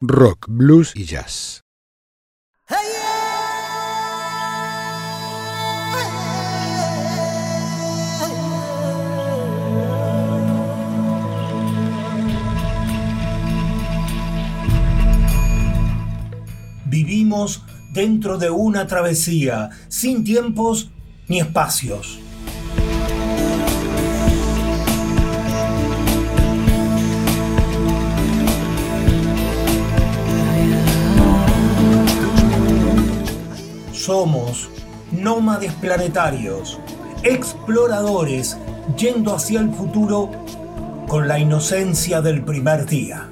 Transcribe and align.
rock, 0.00 0.46
blues 0.48 0.92
y 0.94 1.04
jazz. 1.04 1.62
Vivimos 16.84 17.62
dentro 17.92 18.38
de 18.38 18.50
una 18.50 18.86
travesía, 18.86 19.70
sin 19.88 20.24
tiempos 20.24 20.90
ni 21.28 21.40
espacios. 21.40 22.25
Somos 34.06 34.70
nómades 35.10 35.72
planetarios, 35.72 36.78
exploradores 37.24 38.56
yendo 38.96 39.34
hacia 39.34 39.58
el 39.58 39.72
futuro 39.72 40.30
con 41.08 41.26
la 41.26 41.40
inocencia 41.40 42.22
del 42.22 42.44
primer 42.44 42.86
día. 42.86 43.28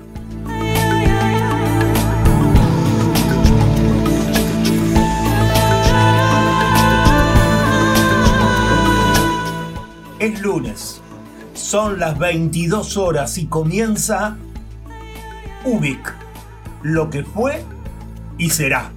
Es 10.19 10.41
lunes, 10.41 11.01
son 11.55 12.01
las 12.01 12.19
22 12.19 12.97
horas 12.97 13.39
y 13.39 13.47
comienza 13.47 14.37
Ubik, 15.65 16.13
lo 16.83 17.11
que 17.11 17.23
fue 17.23 17.63
y 18.39 18.51
será. 18.51 18.91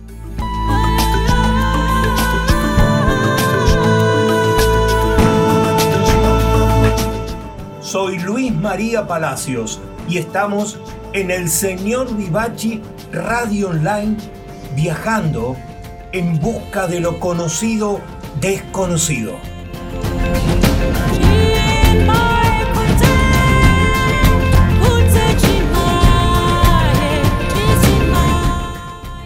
Soy 7.88 8.20
Luis 8.20 8.54
María 8.54 9.08
Palacios 9.08 9.80
y 10.10 10.18
estamos 10.18 10.78
en 11.14 11.32
el 11.32 11.48
Señor 11.48 12.14
Vivachi 12.18 12.82
Radio 13.14 13.70
Online 13.70 14.18
viajando 14.76 15.56
en 16.12 16.38
busca 16.38 16.88
de 16.88 17.00
lo 17.00 17.18
conocido 17.22 18.02
desconocido. 18.42 19.38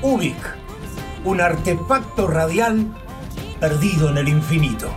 Ubik, 0.04 0.56
un 1.26 1.42
artefacto 1.42 2.28
radial 2.28 2.95
perdido 3.59 4.12
en 4.12 4.17
el 4.20 4.28
infinito. 4.28 4.88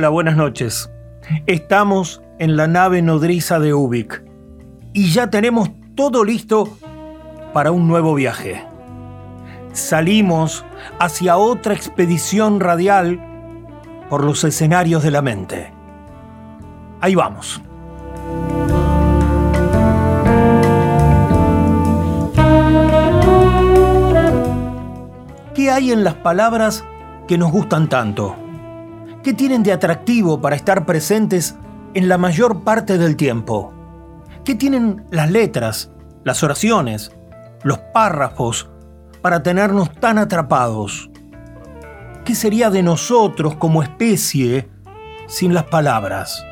Hola, 0.00 0.08
buenas 0.08 0.36
noches. 0.38 0.90
Estamos 1.44 2.22
en 2.38 2.56
la 2.56 2.66
nave 2.66 3.02
nodriza 3.02 3.58
de 3.58 3.74
Ubik 3.74 4.24
y 4.94 5.10
ya 5.10 5.28
tenemos 5.28 5.72
todo 5.94 6.24
listo 6.24 6.74
para 7.52 7.70
un 7.70 7.86
nuevo 7.86 8.14
viaje. 8.14 8.64
Salimos 9.74 10.64
hacia 10.98 11.36
otra 11.36 11.74
expedición 11.74 12.60
radial 12.60 13.20
por 14.08 14.24
los 14.24 14.42
escenarios 14.42 15.02
de 15.02 15.10
la 15.10 15.20
mente. 15.20 15.70
Ahí 17.02 17.14
vamos. 17.14 17.60
¿Qué 25.52 25.70
hay 25.70 25.92
en 25.92 26.04
las 26.04 26.14
palabras 26.14 26.86
que 27.28 27.36
nos 27.36 27.52
gustan 27.52 27.90
tanto? 27.90 28.34
¿Qué 29.22 29.34
tienen 29.34 29.62
de 29.62 29.72
atractivo 29.72 30.40
para 30.40 30.56
estar 30.56 30.86
presentes 30.86 31.54
en 31.92 32.08
la 32.08 32.16
mayor 32.16 32.64
parte 32.64 32.96
del 32.96 33.16
tiempo? 33.16 33.70
¿Qué 34.46 34.54
tienen 34.54 35.04
las 35.10 35.30
letras, 35.30 35.90
las 36.24 36.42
oraciones, 36.42 37.12
los 37.62 37.78
párrafos 37.92 38.70
para 39.20 39.42
tenernos 39.42 39.92
tan 39.92 40.16
atrapados? 40.16 41.10
¿Qué 42.24 42.34
sería 42.34 42.70
de 42.70 42.82
nosotros 42.82 43.56
como 43.56 43.82
especie 43.82 44.70
sin 45.26 45.52
las 45.52 45.64
palabras? 45.64 46.42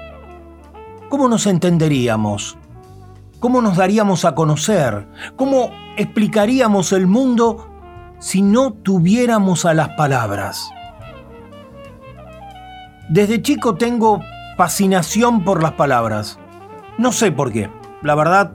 ¿Cómo 1.08 1.26
nos 1.26 1.46
entenderíamos? 1.46 2.58
¿Cómo 3.40 3.62
nos 3.62 3.78
daríamos 3.78 4.26
a 4.26 4.34
conocer? 4.34 5.08
¿Cómo 5.36 5.70
explicaríamos 5.96 6.92
el 6.92 7.06
mundo 7.06 7.70
si 8.18 8.42
no 8.42 8.74
tuviéramos 8.74 9.64
a 9.64 9.72
las 9.72 9.88
palabras? 9.90 10.68
Desde 13.08 13.40
chico 13.40 13.74
tengo 13.74 14.20
fascinación 14.58 15.42
por 15.42 15.62
las 15.62 15.72
palabras. 15.72 16.38
No 16.98 17.10
sé 17.10 17.32
por 17.32 17.50
qué. 17.50 17.70
La 18.02 18.14
verdad, 18.14 18.52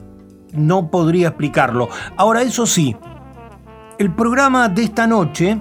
no 0.52 0.90
podría 0.90 1.28
explicarlo. 1.28 1.88
Ahora, 2.16 2.42
eso 2.42 2.64
sí, 2.64 2.96
el 3.98 4.14
programa 4.14 4.68
de 4.68 4.84
esta 4.84 5.08
noche 5.08 5.60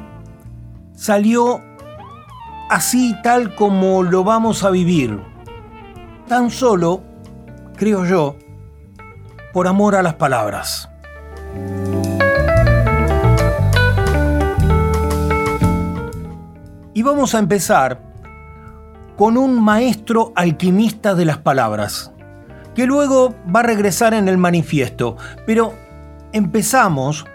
salió 0.93 1.59
así 2.69 3.15
tal 3.23 3.55
como 3.55 4.03
lo 4.03 4.23
vamos 4.23 4.63
a 4.63 4.69
vivir. 4.69 5.19
Tan 6.27 6.51
solo, 6.51 7.01
creo 7.75 8.05
yo, 8.05 8.35
por 9.53 9.67
amor 9.67 9.95
a 9.95 10.03
las 10.03 10.13
palabras. 10.15 10.87
Y 16.93 17.01
vamos 17.01 17.33
a 17.33 17.39
empezar 17.39 18.03
con 19.18 19.38
un 19.38 19.62
maestro 19.62 20.34
alquimista 20.35 21.16
de 21.16 21.25
las 21.25 21.38
palabras, 21.38 22.12
que 22.75 22.85
luego 22.85 23.35
va 23.53 23.59
a 23.62 23.63
regresar 23.63 24.13
en 24.13 24.28
el 24.28 24.38
manifiesto, 24.38 25.18
pero 25.46 25.74
empezamos 26.31 27.25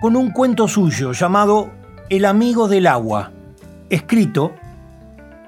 con 0.00 0.16
un 0.16 0.30
cuento 0.30 0.66
suyo 0.66 1.12
llamado 1.12 1.70
El 2.08 2.24
amigo 2.24 2.68
del 2.68 2.86
agua, 2.86 3.32
escrito 3.90 4.52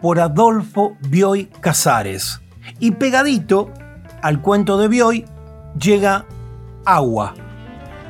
por 0.02 0.20
Adolfo 0.20 0.96
Bioy 1.08 1.46
Casares. 1.60 2.40
Y 2.78 2.92
pegadito 2.92 3.70
al 4.20 4.40
cuento 4.40 4.76
de 4.76 4.88
Bioy 4.88 5.24
llega 5.80 6.26
Agua, 6.84 7.34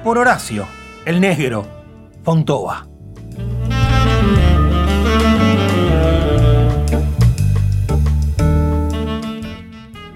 por 0.03 0.19
Horacio, 0.19 0.67
el 1.05 1.21
negro, 1.21 1.65
Fontova. 2.25 2.92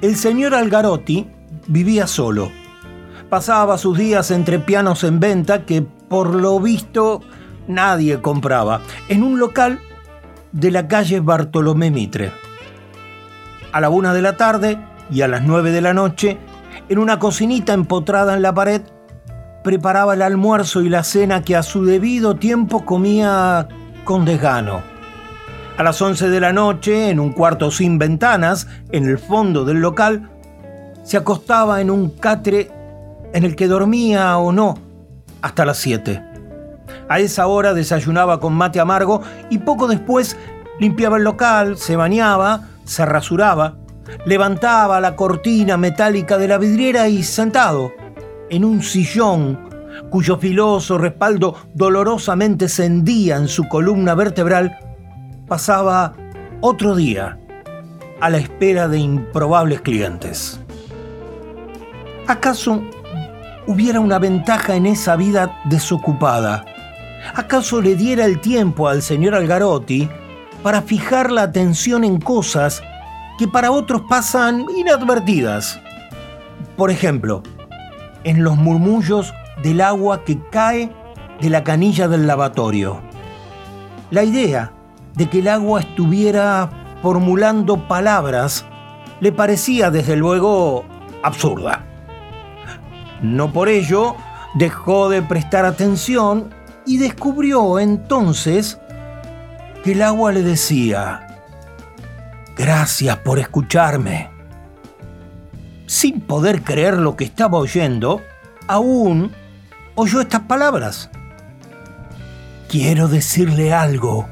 El 0.07 0.15
señor 0.15 0.55
Algarotti 0.55 1.27
vivía 1.67 2.07
solo. 2.07 2.53
Pasaba 3.29 3.77
sus 3.77 3.99
días 3.99 4.31
entre 4.31 4.61
pianos 4.61 5.03
en 5.03 5.19
venta 5.19 5.67
que 5.67 5.83
por 5.83 6.33
lo 6.33 6.61
visto 6.61 7.23
nadie 7.67 8.21
compraba, 8.21 8.83
en 9.09 9.25
un 9.25 9.41
local 9.41 9.81
de 10.53 10.71
la 10.71 10.87
calle 10.87 11.19
Bartolomé 11.19 11.91
Mitre. 11.91 12.31
A 13.73 13.81
la 13.81 13.89
una 13.89 14.15
de 14.15 14.23
la 14.23 14.37
tarde 14.37 14.79
y 15.11 15.23
a 15.23 15.27
las 15.27 15.43
nueve 15.43 15.73
de 15.73 15.81
la 15.81 15.93
noche, 15.93 16.39
en 16.89 16.99
una 16.99 17.19
cocinita 17.19 17.73
empotrada 17.73 18.35
en 18.35 18.43
la 18.43 18.55
pared, 18.55 18.83
preparaba 19.65 20.15
el 20.15 20.23
almuerzo 20.23 20.83
y 20.83 20.89
la 20.89 21.03
cena 21.03 21.43
que 21.43 21.57
a 21.57 21.65
su 21.65 21.85
debido 21.85 22.37
tiempo 22.37 22.85
comía 22.85 23.67
con 24.05 24.25
desgano 24.25 24.96
a 25.77 25.83
las 25.83 26.01
11 26.01 26.31
de 26.31 26.41
la 26.41 26.53
noche, 26.53 27.11
en 27.11 27.21
un 27.21 27.33
cuarto 27.33 27.71
sin 27.71 27.99
ventanas, 27.99 28.67
en 28.93 29.07
el 29.07 29.19
fondo 29.19 29.65
del 29.65 29.79
local, 29.79 30.31
se 31.03 31.17
acostaba 31.17 31.81
en 31.81 31.91
un 31.91 32.11
catre 32.11 32.71
en 33.33 33.45
el 33.45 33.55
que 33.55 33.69
dormía 33.69 34.39
o 34.39 34.53
no 34.53 34.79
hasta 35.43 35.65
las 35.65 35.79
7. 35.79 36.23
A 37.09 37.19
esa 37.21 37.47
hora 37.47 37.75
desayunaba 37.75 38.41
con 38.41 38.55
mate 38.55 38.81
amargo 38.81 39.23
y 39.51 39.59
poco 39.59 39.87
después 39.87 40.37
limpiaba 40.81 41.19
el 41.19 41.25
local, 41.25 41.77
se 41.77 41.95
bañaba, 41.95 42.69
se 42.85 43.05
rasuraba, 43.05 43.77
levantaba 44.25 45.01
la 45.01 45.15
cortina 45.15 45.77
metálica 45.77 46.39
de 46.39 46.49
la 46.49 46.59
vidriera 46.59 47.09
y 47.09 47.23
sentado 47.23 47.93
en 48.51 48.65
un 48.65 48.83
sillón 48.83 49.67
cuyo 50.11 50.37
filoso 50.39 50.99
respaldo 50.99 51.57
dolorosamente 51.75 52.69
se 52.69 52.87
en 52.87 53.49
su 53.49 53.69
columna 53.69 54.15
vertebral, 54.15 54.79
pasaba 55.47 56.15
otro 56.61 56.97
día 56.97 57.39
a 58.21 58.31
la 58.31 58.39
espera 58.39 58.89
de 58.89 58.99
improbables 58.99 59.81
clientes. 59.81 60.61
¿Acaso 62.27 62.83
hubiera 63.67 64.01
una 64.01 64.19
ventaja 64.19 64.75
en 64.75 64.87
esa 64.87 65.17
vida 65.17 65.61
desocupada? 65.67 66.65
¿Acaso 67.35 67.81
le 67.81 67.95
diera 67.95 68.25
el 68.25 68.41
tiempo 68.41 68.89
al 68.89 69.03
señor 69.03 69.35
Algarotti 69.35 70.09
para 70.63 70.83
fijar 70.83 71.31
la 71.31 71.43
atención 71.43 72.05
en 72.05 72.21
cosas 72.21 72.83
que 73.39 73.47
para 73.47 73.71
otros 73.71 74.03
pasan 74.09 74.67
inadvertidas? 74.77 75.81
Por 76.77 76.91
ejemplo, 76.91 77.43
en 78.25 78.43
los 78.43 78.57
murmullos 78.57 79.33
del 79.63 79.81
agua 79.81 80.25
que 80.25 80.39
cae 80.51 80.93
de 81.41 81.51
la 81.51 81.63
canilla 81.63 82.09
del 82.09 82.27
lavatorio. 82.27 83.01
La 84.11 84.25
idea 84.25 84.73
de 85.17 85.29
que 85.29 85.41
el 85.41 85.49
agua 85.49 85.81
estuviera 85.81 86.71
formulando 87.03 87.89
palabras 87.89 88.65
le 89.21 89.33
parecía 89.33 89.91
desde 89.91 90.17
luego 90.17 90.85
absurda. 91.23 91.85
No 93.23 93.53
por 93.53 93.69
ello 93.69 94.15
dejó 94.55 95.09
de 95.09 95.23
prestar 95.23 95.65
atención 95.65 96.55
y 96.85 96.99
descubrió 96.99 97.79
entonces 97.79 98.79
que 99.83 99.93
el 99.93 100.03
agua 100.03 100.33
le 100.33 100.43
decía, 100.43 101.27
gracias 102.57 103.17
por 103.19 103.39
escucharme. 103.39 104.31
Sin 105.87 106.21
poder 106.21 106.63
creer 106.63 106.99
lo 106.99 107.17
que 107.17 107.25
estaba 107.25 107.59
oyendo, 107.59 108.21
aún 108.67 109.33
oyó 109.95 110.21
estas 110.21 110.43
palabras. 110.43 111.11
Quiero 112.69 113.09
decirle 113.09 113.73
algo 113.73 114.27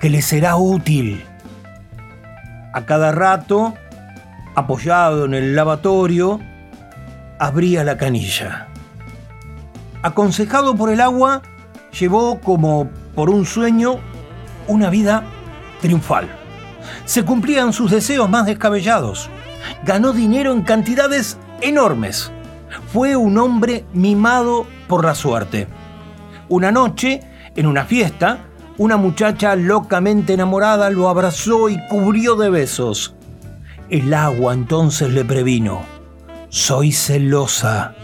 que 0.00 0.10
le 0.10 0.22
será 0.22 0.56
útil. 0.56 1.24
A 2.72 2.84
cada 2.86 3.12
rato, 3.12 3.74
apoyado 4.54 5.24
en 5.24 5.34
el 5.34 5.56
lavatorio, 5.56 6.40
abría 7.38 7.84
la 7.84 7.96
canilla. 7.96 8.68
Aconsejado 10.02 10.76
por 10.76 10.90
el 10.90 11.00
agua, 11.00 11.42
llevó 11.98 12.40
como 12.40 12.88
por 13.14 13.30
un 13.30 13.44
sueño 13.44 13.98
una 14.68 14.90
vida 14.90 15.24
triunfal. 15.80 16.28
Se 17.04 17.24
cumplían 17.24 17.72
sus 17.72 17.90
deseos 17.90 18.28
más 18.28 18.46
descabellados. 18.46 19.28
Ganó 19.84 20.12
dinero 20.12 20.52
en 20.52 20.62
cantidades 20.62 21.38
enormes. 21.60 22.30
Fue 22.92 23.16
un 23.16 23.38
hombre 23.38 23.84
mimado 23.92 24.66
por 24.86 25.04
la 25.04 25.14
suerte. 25.14 25.66
Una 26.48 26.70
noche, 26.70 27.20
en 27.56 27.66
una 27.66 27.84
fiesta, 27.84 28.47
una 28.78 28.96
muchacha 28.96 29.56
locamente 29.56 30.34
enamorada 30.34 30.88
lo 30.90 31.08
abrazó 31.08 31.68
y 31.68 31.84
cubrió 31.88 32.36
de 32.36 32.48
besos. 32.48 33.14
El 33.90 34.14
agua 34.14 34.54
entonces 34.54 35.10
le 35.10 35.24
previno. 35.24 35.82
Soy 36.48 36.92
celosa. 36.92 37.94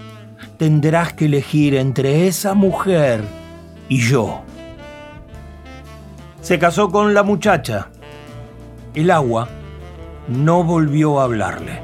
Tendrás 0.58 1.12
que 1.12 1.26
elegir 1.26 1.76
entre 1.76 2.26
esa 2.26 2.54
mujer 2.54 3.22
y 3.88 4.00
yo. 4.00 4.42
Se 6.40 6.58
casó 6.58 6.90
con 6.90 7.14
la 7.14 7.22
muchacha. 7.22 7.88
El 8.94 9.12
agua 9.12 9.48
no 10.26 10.64
volvió 10.64 11.20
a 11.20 11.24
hablarle. 11.24 11.82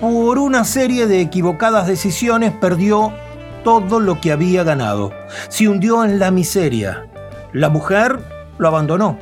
Por 0.00 0.38
una 0.38 0.64
serie 0.64 1.06
de 1.06 1.20
equivocadas 1.22 1.86
decisiones 1.86 2.52
perdió 2.52 3.12
todo 3.62 4.00
lo 4.00 4.20
que 4.20 4.32
había 4.32 4.64
ganado. 4.64 5.12
Se 5.48 5.68
hundió 5.68 6.04
en 6.04 6.18
la 6.18 6.30
miseria. 6.30 7.06
La 7.52 7.68
mujer 7.68 8.18
lo 8.58 8.68
abandonó. 8.68 9.18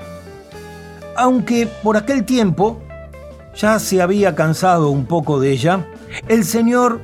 Aunque 1.17 1.69
por 1.83 1.97
aquel 1.97 2.25
tiempo 2.25 2.81
ya 3.55 3.79
se 3.79 4.01
había 4.01 4.35
cansado 4.35 4.91
un 4.91 5.07
poco 5.07 5.41
de 5.41 5.51
ella, 5.51 5.87
el 6.29 6.45
señor 6.45 7.01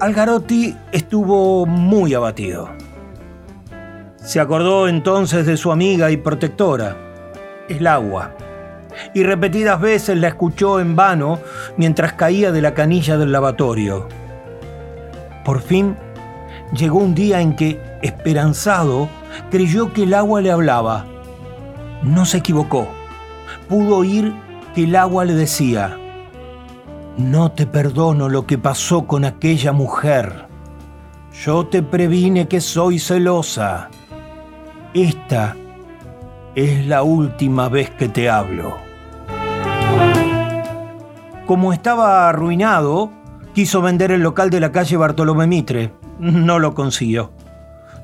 Algarotti 0.00 0.76
estuvo 0.92 1.66
muy 1.66 2.14
abatido. 2.14 2.68
Se 4.16 4.40
acordó 4.40 4.88
entonces 4.88 5.46
de 5.46 5.56
su 5.56 5.72
amiga 5.72 6.10
y 6.10 6.18
protectora, 6.18 6.96
el 7.68 7.86
agua, 7.86 8.34
y 9.14 9.22
repetidas 9.22 9.80
veces 9.80 10.18
la 10.18 10.28
escuchó 10.28 10.80
en 10.80 10.96
vano 10.96 11.38
mientras 11.76 12.12
caía 12.12 12.52
de 12.52 12.60
la 12.60 12.74
canilla 12.74 13.16
del 13.16 13.32
lavatorio. 13.32 14.08
Por 15.44 15.62
fin 15.62 15.96
llegó 16.72 16.98
un 16.98 17.14
día 17.14 17.40
en 17.40 17.56
que, 17.56 17.80
esperanzado, 18.02 19.08
creyó 19.50 19.92
que 19.92 20.04
el 20.04 20.14
agua 20.14 20.40
le 20.40 20.50
hablaba. 20.50 21.06
No 22.02 22.24
se 22.24 22.38
equivocó. 22.38 22.88
Pudo 23.68 23.98
oír 23.98 24.34
que 24.74 24.84
el 24.84 24.96
agua 24.96 25.24
le 25.24 25.34
decía, 25.34 25.96
no 27.16 27.50
te 27.50 27.66
perdono 27.66 28.28
lo 28.28 28.46
que 28.46 28.58
pasó 28.58 29.06
con 29.06 29.24
aquella 29.24 29.72
mujer. 29.72 30.46
Yo 31.44 31.66
te 31.66 31.82
previne 31.82 32.48
que 32.48 32.60
soy 32.60 32.98
celosa. 32.98 33.90
Esta 34.94 35.56
es 36.54 36.86
la 36.86 37.02
última 37.02 37.68
vez 37.68 37.90
que 37.90 38.08
te 38.08 38.30
hablo. 38.30 38.76
Como 41.46 41.72
estaba 41.72 42.28
arruinado, 42.28 43.10
quiso 43.54 43.80
vender 43.80 44.12
el 44.12 44.22
local 44.22 44.50
de 44.50 44.60
la 44.60 44.70
calle 44.70 44.96
Bartolomé 44.96 45.46
Mitre. 45.46 45.92
No 46.18 46.58
lo 46.58 46.74
consiguió. 46.74 47.30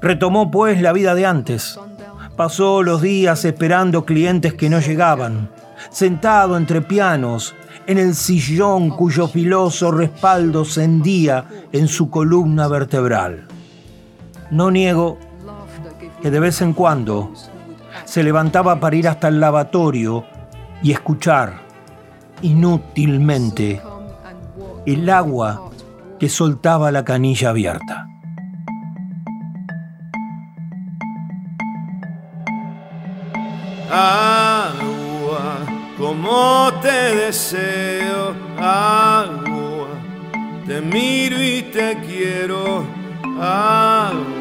Retomó 0.01 0.51
pues 0.51 0.81
la 0.81 0.93
vida 0.93 1.15
de 1.15 1.27
antes. 1.27 1.79
Pasó 2.37 2.83
los 2.83 3.03
días 3.03 3.45
esperando 3.45 4.05
clientes 4.05 4.55
que 4.55 4.69
no 4.69 4.81
llegaban, 4.81 5.51
sentado 5.91 6.57
entre 6.57 6.83
pianos, 6.83 7.55
en 7.87 7.99
el 7.99 8.15
sillón 8.15 8.91
cuyo 8.91 9.29
filoso 9.29 9.91
respaldo 9.91 10.65
se 10.65 10.85
hendía 10.85 11.45
en 11.73 11.89
su 11.89 12.11
columna 12.11 12.67
vertebral. 12.69 13.47
No 14.51 14.71
niego 14.71 15.19
que 16.23 16.31
de 16.31 16.41
vez 16.41 16.61
en 16.63 16.73
cuando 16.73 17.33
se 18.05 18.23
levantaba 18.23 18.81
para 18.81 18.97
ir 18.97 19.09
hasta 19.09 19.29
el 19.29 19.41
lavatorio 19.41 20.25
y 20.83 20.93
escuchar 20.93 21.61
inútilmente 22.43 23.81
el 24.87 25.09
agua 25.09 25.71
que 26.19 26.29
soltaba 26.29 26.91
la 26.91 27.05
canilla 27.05 27.51
abierta. 27.51 28.09
Agua, 33.91 35.59
como 35.99 36.73
te 36.83 37.17
deseo, 37.17 38.35
agua, 38.59 39.89
te 40.67 40.81
miro 40.81 41.43
y 41.43 41.63
te 41.63 41.99
quiero, 42.07 42.85
agua 43.41 44.35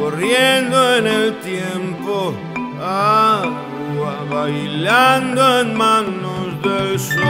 corriendo 0.00 0.96
en 0.96 1.06
el 1.06 1.38
tiempo, 1.40 2.34
agua, 2.82 4.24
bailando 4.30 5.60
en 5.60 5.76
manos 5.76 6.62
del 6.62 6.98
sol. 6.98 7.20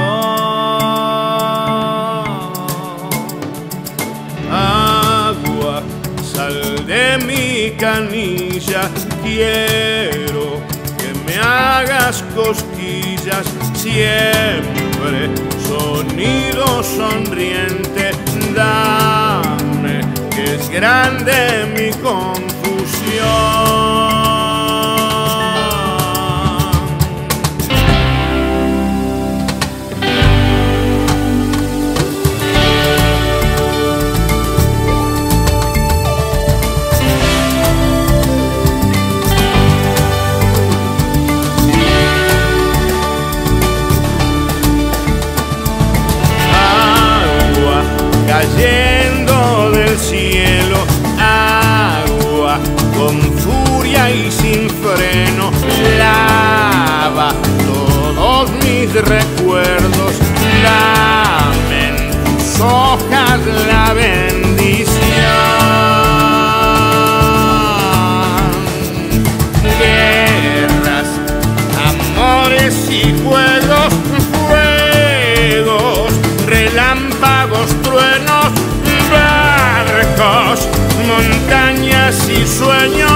De 6.87 7.19
mi 7.25 7.71
canilla, 7.77 8.91
quiero 9.23 10.61
que 10.99 11.13
me 11.27 11.37
hagas 11.39 12.25
cosquillas. 12.35 13.47
Siempre, 13.75 15.31
sonido 15.67 16.83
sonriente, 16.83 18.11
dame 18.55 20.01
que 20.31 20.55
es 20.57 20.69
grande 20.69 21.67
mi 21.75 21.91
confusión. 22.03 22.71
Cayendo 48.41 49.71
del 49.71 49.99
cielo, 49.99 50.79
agua 51.19 52.59
con 52.97 53.21
furia 53.39 54.11
y 54.11 54.31
sin 54.31 54.71
freno, 54.71 55.51
lava 55.99 57.33
todos 57.67 58.51
mis 58.65 58.93
recuerdos 58.95 60.15
lamen 60.63 61.97
sus 62.39 62.61
hojas 62.61 63.41
la 63.67 63.93
bendición. 63.93 65.01
Guerras, 69.79 71.09
amores 71.91 72.75
y 72.91 73.15
juegos, 73.23 73.93
fuegos, 74.49 76.13
relámpagos, 76.47 77.69
montañas 82.59 83.10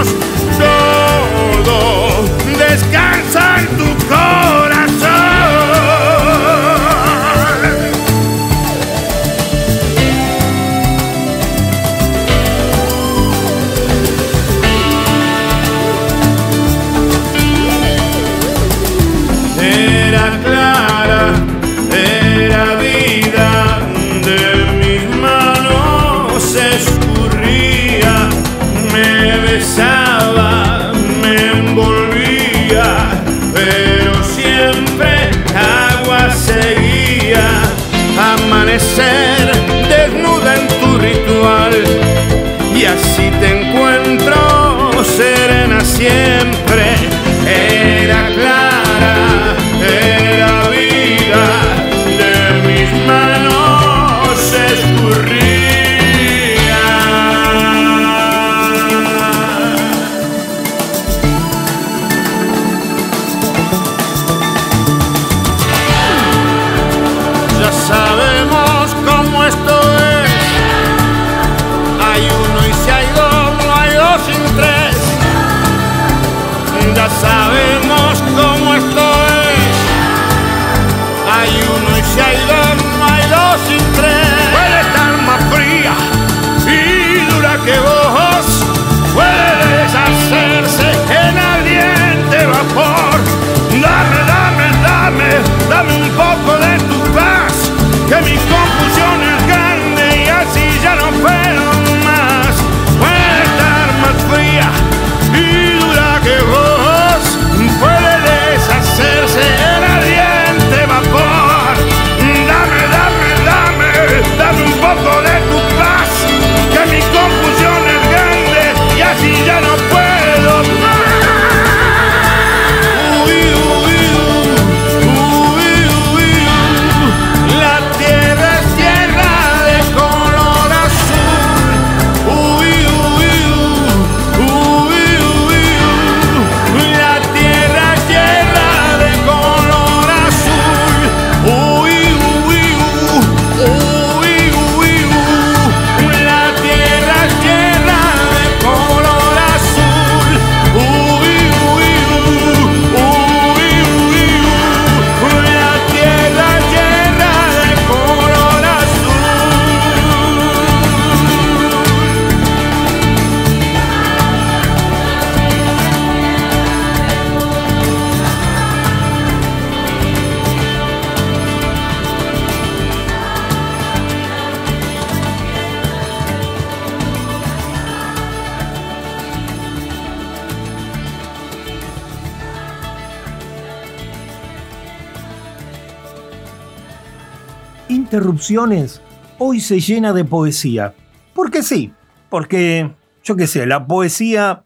Hoy 189.38 189.60
se 189.60 189.80
llena 189.80 190.12
de 190.12 190.24
poesía. 190.24 190.94
Porque 191.34 191.62
sí, 191.62 191.92
porque 192.28 192.94
yo 193.22 193.36
qué 193.36 193.46
sé, 193.46 193.66
la 193.66 193.86
poesía 193.86 194.64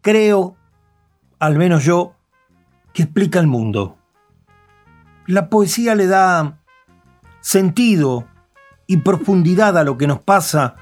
creo, 0.00 0.56
al 1.38 1.56
menos 1.56 1.84
yo, 1.84 2.14
que 2.92 3.04
explica 3.04 3.38
el 3.38 3.46
mundo. 3.46 3.96
La 5.26 5.48
poesía 5.48 5.94
le 5.94 6.06
da 6.06 6.58
sentido 7.40 8.26
y 8.86 8.98
profundidad 8.98 9.78
a 9.78 9.84
lo 9.84 9.96
que 9.96 10.06
nos 10.06 10.20
pasa 10.20 10.74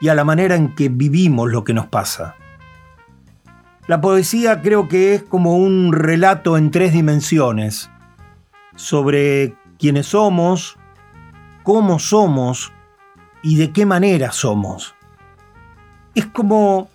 y 0.00 0.08
a 0.08 0.14
la 0.14 0.24
manera 0.24 0.56
en 0.56 0.74
que 0.74 0.88
vivimos 0.88 1.50
lo 1.50 1.62
que 1.62 1.74
nos 1.74 1.86
pasa. 1.86 2.34
La 3.86 4.00
poesía 4.00 4.62
creo 4.62 4.88
que 4.88 5.14
es 5.14 5.22
como 5.22 5.56
un 5.56 5.92
relato 5.92 6.56
en 6.56 6.70
tres 6.70 6.92
dimensiones 6.92 7.90
sobre 8.76 9.54
quiénes 9.78 10.06
somos, 10.06 10.78
cómo 11.62 11.98
somos 11.98 12.72
y 13.42 13.56
de 13.56 13.72
qué 13.72 13.86
manera 13.86 14.32
somos. 14.32 14.94
Es 16.14 16.26
como, 16.26 16.88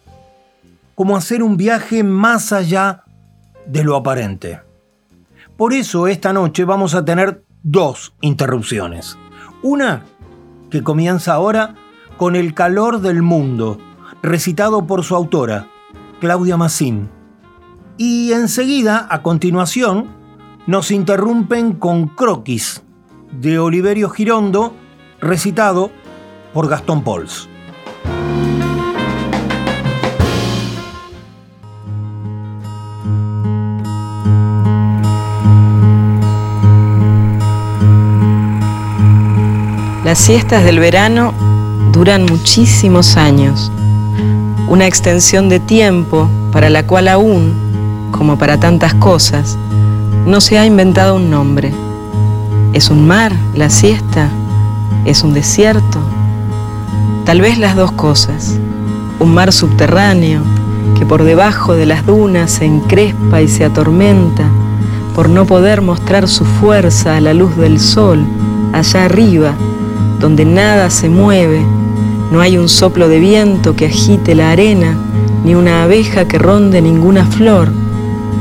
como 0.96 1.18
hacer 1.18 1.44
un 1.44 1.58
viaje 1.58 2.04
más 2.04 2.54
allá 2.54 3.04
de 3.66 3.84
lo 3.84 3.96
aparente. 3.96 4.62
Por 5.58 5.74
eso 5.74 6.08
esta 6.08 6.34
noche 6.34 6.66
vamos 6.66 6.94
a 6.96 7.04
tener 7.04 7.44
dos 7.64 8.14
interrupciones. 8.22 9.18
Una 9.64 10.04
que 10.70 10.84
comienza 10.84 11.34
ahora 11.34 11.76
con 12.18 12.36
El 12.36 12.54
calor 12.54 13.02
del 13.02 13.22
mundo, 13.22 13.80
recitado 14.22 14.86
por 14.88 15.04
su 15.04 15.16
autora, 15.16 15.68
Claudia 16.20 16.58
Massín. 16.58 17.10
Y 17.98 18.32
enseguida, 18.34 19.08
a 19.10 19.22
continuación, 19.22 20.08
nos 20.68 20.92
interrumpen 20.92 21.74
con 21.74 22.08
Croquis, 22.08 22.84
de 23.32 23.60
Oliverio 23.60 24.10
Girondo, 24.10 24.74
recitado 25.20 25.92
por 26.54 26.68
Gastón 26.68 27.04
Pols. 27.04 27.50
Las 40.04 40.20
siestas 40.20 40.64
del 40.64 40.80
verano 40.80 41.34
duran 41.92 42.26
muchísimos 42.26 43.18
años, 43.18 43.72
una 44.70 44.88
extensión 44.88 45.50
de 45.50 45.60
tiempo 45.60 46.30
para 46.54 46.70
la 46.70 46.88
cual 46.88 47.10
aún, 47.10 48.10
como 48.12 48.38
para 48.38 48.58
tantas 48.58 48.94
cosas, 48.94 49.58
no 50.26 50.40
se 50.40 50.58
ha 50.58 50.66
inventado 50.66 51.18
un 51.18 51.30
nombre. 51.30 51.87
¿Es 52.74 52.90
un 52.90 53.08
mar 53.08 53.34
la 53.56 53.70
siesta? 53.70 54.30
¿Es 55.06 55.24
un 55.24 55.34
desierto? 55.34 56.00
Tal 57.26 57.42
vez 57.42 57.58
las 57.58 57.76
dos 57.76 57.94
cosas. 57.94 58.60
Un 59.20 59.34
mar 59.34 59.52
subterráneo 59.54 60.42
que 60.98 61.06
por 61.06 61.24
debajo 61.24 61.74
de 61.74 61.86
las 61.86 62.06
dunas 62.06 62.52
se 62.52 62.66
encrespa 62.66 63.42
y 63.42 63.48
se 63.48 63.66
atormenta 63.66 64.50
por 65.16 65.30
no 65.30 65.46
poder 65.46 65.82
mostrar 65.82 66.28
su 66.28 66.46
fuerza 66.46 67.16
a 67.16 67.22
la 67.22 67.34
luz 67.34 67.56
del 67.56 67.80
sol, 67.80 68.24
allá 68.74 69.06
arriba, 69.06 69.54
donde 70.20 70.46
nada 70.46 70.90
se 70.90 71.10
mueve, 71.10 71.66
no 72.32 72.42
hay 72.42 72.58
un 72.58 72.70
soplo 72.70 73.08
de 73.08 73.20
viento 73.20 73.76
que 73.76 73.88
agite 73.88 74.36
la 74.36 74.52
arena, 74.52 74.96
ni 75.44 75.56
una 75.56 75.84
abeja 75.84 76.28
que 76.28 76.38
ronde 76.38 76.82
ninguna 76.82 77.26
flor, 77.26 77.72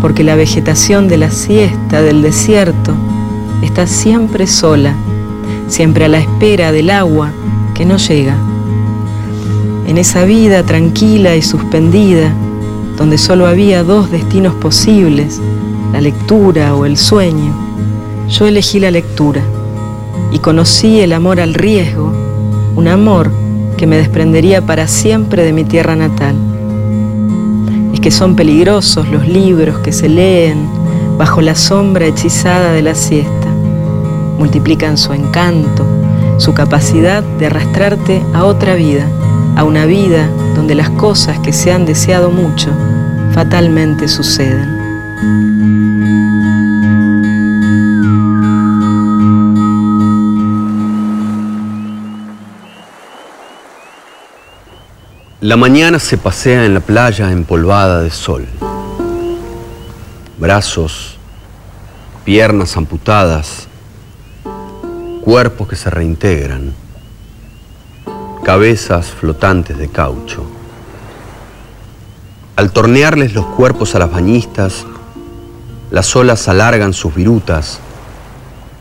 porque 0.03 0.25
la 0.25 0.35
vegetación 0.35 1.09
de 1.09 1.17
la 1.17 1.31
siesta 1.31 2.03
del 2.03 2.21
desierto 2.21 2.93
está 3.77 3.87
siempre 3.87 4.47
sola, 4.47 4.95
siempre 5.69 6.07
a 6.07 6.09
la 6.09 6.19
espera 6.19 6.73
del 6.73 6.89
agua 6.89 7.31
que 7.75 7.85
no 7.85 7.99
llega. 7.99 8.35
En 9.87 9.99
esa 9.99 10.25
vida 10.25 10.63
tranquila 10.63 11.37
y 11.37 11.43
suspendida, 11.43 12.33
donde 12.97 13.19
solo 13.19 13.47
había 13.47 13.85
dos 13.85 14.11
destinos 14.11 14.55
posibles, 14.55 15.43
la 15.93 16.01
lectura 16.01 16.75
o 16.75 16.87
el 16.87 16.97
sueño, 16.97 17.53
yo 18.31 18.47
elegí 18.47 18.81
la 18.81 18.91
lectura 18.91 19.43
y 20.33 20.39
conocí 20.39 21.01
el 21.01 21.13
amor 21.13 21.39
al 21.39 21.53
riesgo, 21.53 22.11
un 22.77 22.89
amor 22.89 23.31
que 23.77 23.87
me 23.87 23.99
desprendería 23.99 24.65
para 24.65 24.89
siempre 24.89 25.45
de 25.45 25.53
mi 25.53 25.65
tierra 25.65 25.95
natal. 25.95 26.35
Es 27.93 28.01
que 28.01 28.11
son 28.11 28.37
peligrosos 28.37 29.07
los 29.11 29.29
libros 29.29 29.81
que 29.81 29.93
se 29.93 30.09
leen 30.09 30.67
bajo 31.19 31.43
la 31.43 31.55
sombra 31.55 32.07
hechizada 32.07 32.73
de 32.73 32.81
la 32.81 32.95
siesta. 32.95 33.36
Multiplican 34.39 34.99
su 34.99 35.13
encanto, 35.13 35.87
su 36.39 36.55
capacidad 36.55 37.23
de 37.23 37.47
arrastrarte 37.47 38.23
a 38.35 38.45
otra 38.45 38.75
vida, 38.75 39.07
a 39.57 39.65
una 39.65 39.87
vida 39.87 40.29
donde 40.55 40.75
las 40.75 40.91
cosas 40.91 41.39
que 41.41 41.53
se 41.53 41.73
han 41.73 41.87
deseado 41.87 42.31
mucho 42.31 42.71
fatalmente 43.33 44.09
suceden. 44.09 44.77
La 55.47 55.57
mañana 55.57 56.01
se 56.01 56.19
pasea 56.19 56.65
en 56.65 56.75
la 56.75 56.81
playa 56.81 57.31
empolvada 57.31 58.01
de 58.01 58.11
sol. 58.11 58.49
Brazos, 60.39 61.19
piernas 62.25 62.77
amputadas, 62.77 63.69
cuerpos 65.27 65.67
que 65.67 65.75
se 65.75 65.91
reintegran, 65.91 66.73
cabezas 68.45 69.07
flotantes 69.07 69.77
de 69.77 69.89
caucho. 69.89 70.47
Al 72.55 72.71
tornearles 72.71 73.35
los 73.35 73.45
cuerpos 73.45 73.97
a 73.97 73.99
las 73.99 74.13
bañistas, 74.13 74.87
las 75.91 76.15
olas 76.15 76.47
alargan 76.47 76.93
sus 76.93 77.13
virutas 77.13 77.81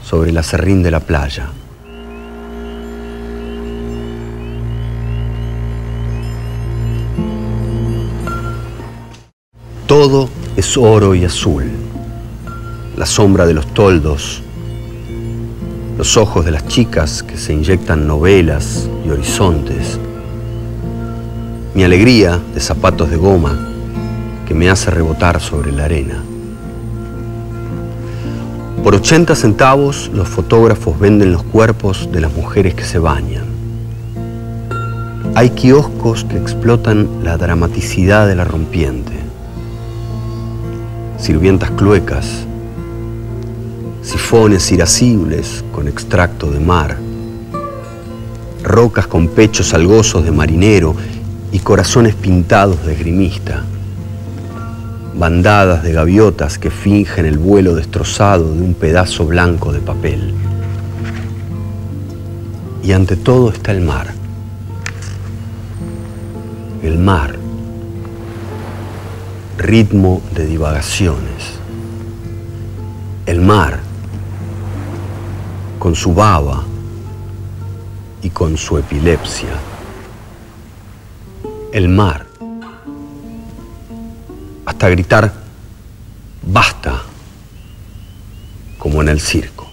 sobre 0.04 0.32
la 0.32 0.44
serrín 0.44 0.84
de 0.84 0.92
la 0.92 1.00
playa. 1.00 1.48
Todo 9.88 10.30
es 10.56 10.78
oro 10.78 11.16
y 11.16 11.26
azul. 11.26 11.72
La 12.98 13.08
sombra 13.08 13.48
de 13.48 13.56
los 13.56 13.66
toldos, 13.74 14.44
los 15.98 16.18
ojos 16.18 16.46
de 16.46 16.52
las 16.52 16.68
chicas 16.68 17.24
que 17.24 17.38
se 17.38 17.54
inyectan 17.54 18.08
novelas 18.08 18.90
y 19.06 19.10
horizontes, 19.10 20.00
mi 21.74 21.84
alegría 21.84 22.40
de 22.54 22.60
zapatos 22.60 23.10
de 23.10 23.18
goma 23.18 23.58
que 24.48 24.54
me 24.54 24.70
hace 24.70 24.92
rebotar 24.92 25.40
sobre 25.42 25.72
la 25.72 25.86
arena. 25.86 26.22
Por 28.84 28.96
80 28.96 29.36
centavos 29.36 30.12
los 30.14 30.28
fotógrafos 30.28 31.00
venden 31.00 31.32
los 31.32 31.44
cuerpos 31.44 32.10
de 32.12 32.22
las 32.22 32.34
mujeres 32.34 32.76
que 32.76 32.84
se 32.84 33.00
bañan. 33.00 33.46
Hay 35.34 35.50
kioscos 35.50 36.24
que 36.24 36.38
explotan 36.38 37.24
la 37.24 37.38
dramaticidad 37.38 38.28
de 38.28 38.36
la 38.36 38.46
rompiente 38.46 39.26
sirvientas 41.18 41.72
cluecas, 41.72 42.45
sifones 44.06 44.72
irascibles 44.72 45.64
con 45.74 45.88
extracto 45.88 46.52
de 46.52 46.60
mar, 46.60 46.98
rocas 48.64 49.08
con 49.08 49.28
pechos 49.28 49.74
algosos 49.74 50.24
de 50.24 50.32
marinero 50.32 50.96
y 51.52 51.60
corazones 51.60 52.14
pintados 52.16 52.86
de 52.86 52.96
grimista, 52.96 53.64
bandadas 55.18 55.84
de 55.84 55.92
gaviotas 55.92 56.60
que 56.60 56.70
fingen 56.70 57.26
el 57.26 57.38
vuelo 57.38 57.74
destrozado 57.74 58.54
de 58.54 58.62
un 58.62 58.76
pedazo 58.76 59.26
blanco 59.26 59.74
de 59.74 59.80
papel. 59.80 60.34
Y 62.84 62.92
ante 62.92 63.16
todo 63.16 63.50
está 63.50 63.72
el 63.72 63.82
mar. 63.82 64.14
El 66.84 67.00
mar 67.00 67.46
ritmo 69.58 70.22
de 70.36 70.46
divagaciones. 70.46 71.56
El 73.26 73.42
mar, 73.42 73.80
con 75.86 75.94
su 75.94 76.16
baba 76.16 76.64
y 78.24 78.32
con 78.32 78.58
su 78.58 78.76
epilepsia. 78.76 79.50
El 81.72 81.90
mar, 81.90 82.26
hasta 84.66 84.90
gritar, 84.90 85.32
basta, 86.42 87.04
como 88.80 89.04
en 89.04 89.10
el 89.10 89.22
circo. 89.22 89.65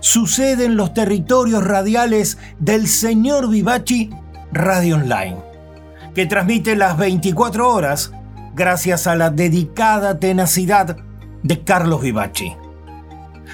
Sucede 0.00 0.64
en 0.64 0.76
los 0.76 0.94
territorios 0.94 1.64
radiales 1.64 2.38
del 2.58 2.88
señor 2.88 3.48
Vivachi 3.48 4.10
Radio 4.52 4.96
Online, 4.96 5.36
que 6.14 6.26
transmite 6.26 6.74
las 6.76 6.98
24 6.98 7.72
horas 7.72 8.12
gracias 8.54 9.06
a 9.06 9.14
la 9.14 9.30
dedicada 9.30 10.18
tenacidad 10.18 10.96
de 11.42 11.64
Carlos 11.64 12.02
Vivachi. 12.02 12.54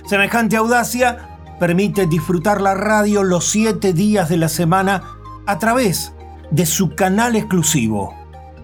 Semejante 0.07 0.57
audacia 0.57 1.29
permite 1.61 2.07
disfrutar 2.07 2.61
la 2.61 2.75
radio 2.75 3.23
los 3.23 3.47
siete 3.47 3.93
días 3.93 4.29
de 4.29 4.39
la 4.39 4.49
semana 4.49 5.03
a 5.47 5.59
través 5.59 6.13
de 6.51 6.67
su 6.67 6.95
canal 6.95 7.37
exclusivo, 7.37 8.15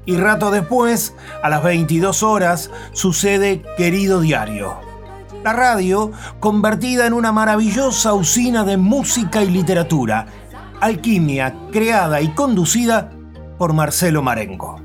Y 0.07 0.17
rato 0.17 0.51
después, 0.51 1.15
a 1.43 1.51
las 1.51 1.63
22 1.63 2.23
horas, 2.23 2.71
sucede 2.95 3.63
Querido 3.77 4.23
Diario 4.23 4.89
la 5.45 5.53
radio 5.53 6.13
convertida 6.39 7.07
en 7.07 7.13
una 7.13 7.33
maravillosa 7.33 8.15
usina 8.15 8.65
de 8.65 8.77
música 8.77 9.43
y 9.43 9.51
literatura, 9.51 10.27
alquimia 10.81 11.55
creada 11.73 12.21
y 12.21 12.29
conducida 12.29 13.11
por 13.59 13.73
Marcelo 13.73 14.23
Marengo. 14.23 14.81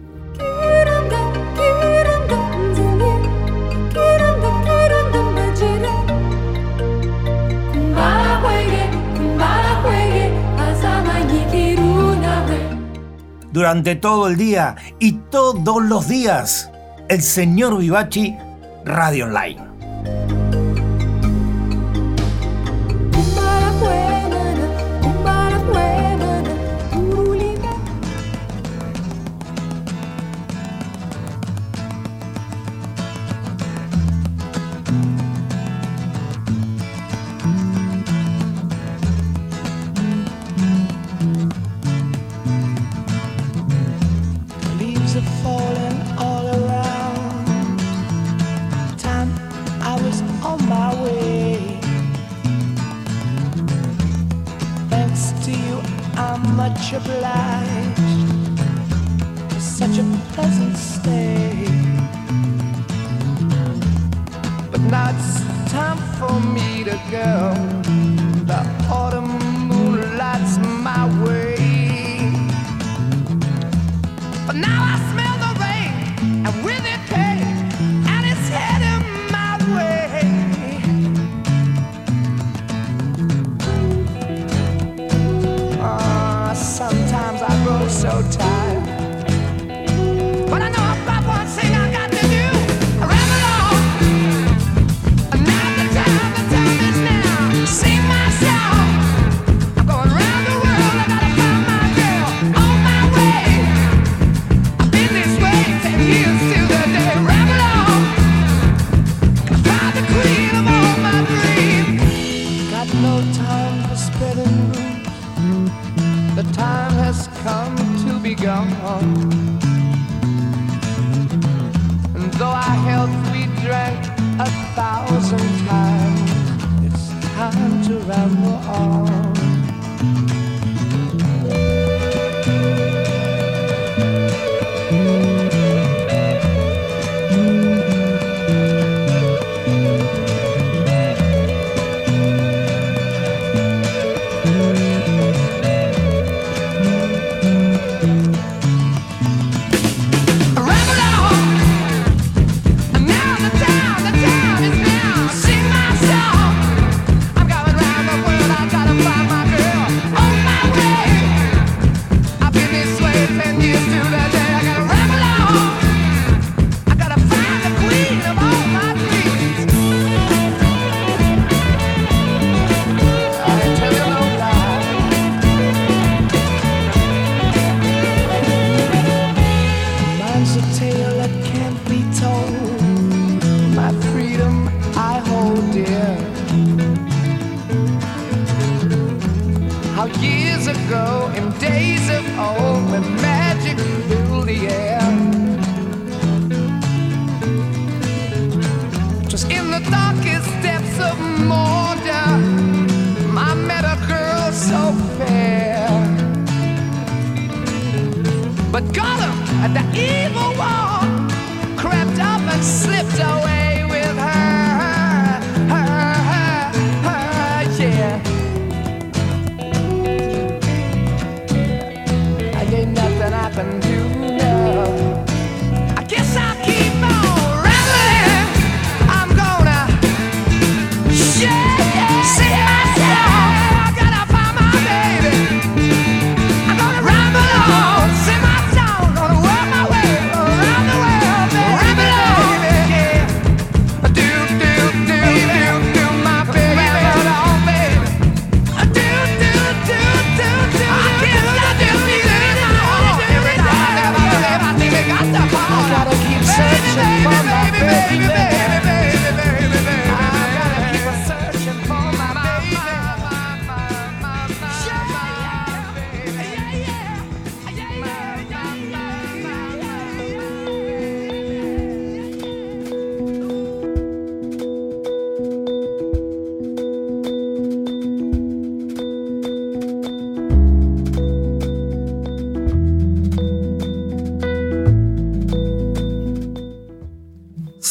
durante 13.55 13.95
todo 13.95 14.27
el 14.27 14.35
día 14.35 14.75
y 14.99 15.13
todos 15.31 15.81
los 15.81 16.09
días. 16.09 16.69
El 17.07 17.21
señor 17.21 17.77
Vivachi, 17.77 18.35
Radio 18.83 19.27
Online. 19.27 19.64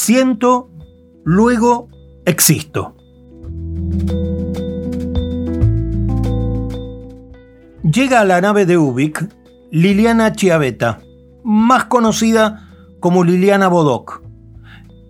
Siento, 0.06 0.68
luego 1.24 1.88
existo. 2.26 2.94
Llega 7.82 8.20
a 8.20 8.24
la 8.26 8.42
nave 8.42 8.66
de 8.66 8.76
Ubik 8.76 9.26
Liliana 9.70 10.32
Chiaveta, 10.32 11.00
más 11.42 11.86
conocida 11.86 12.68
como 13.00 13.24
Liliana 13.24 13.68
Bodoc, 13.68 14.20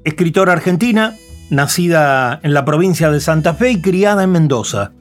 escritora 0.05 0.53
argentina, 0.53 1.17
nacida 1.51 2.39
en 2.45 2.55
la 2.55 2.65
provincia 2.65 3.11
de 3.11 3.19
Santa 3.19 3.55
Fe 3.55 3.73
y 3.73 3.83
criada 3.83 4.23
en 4.23 4.31
Mendoza. 4.31 4.93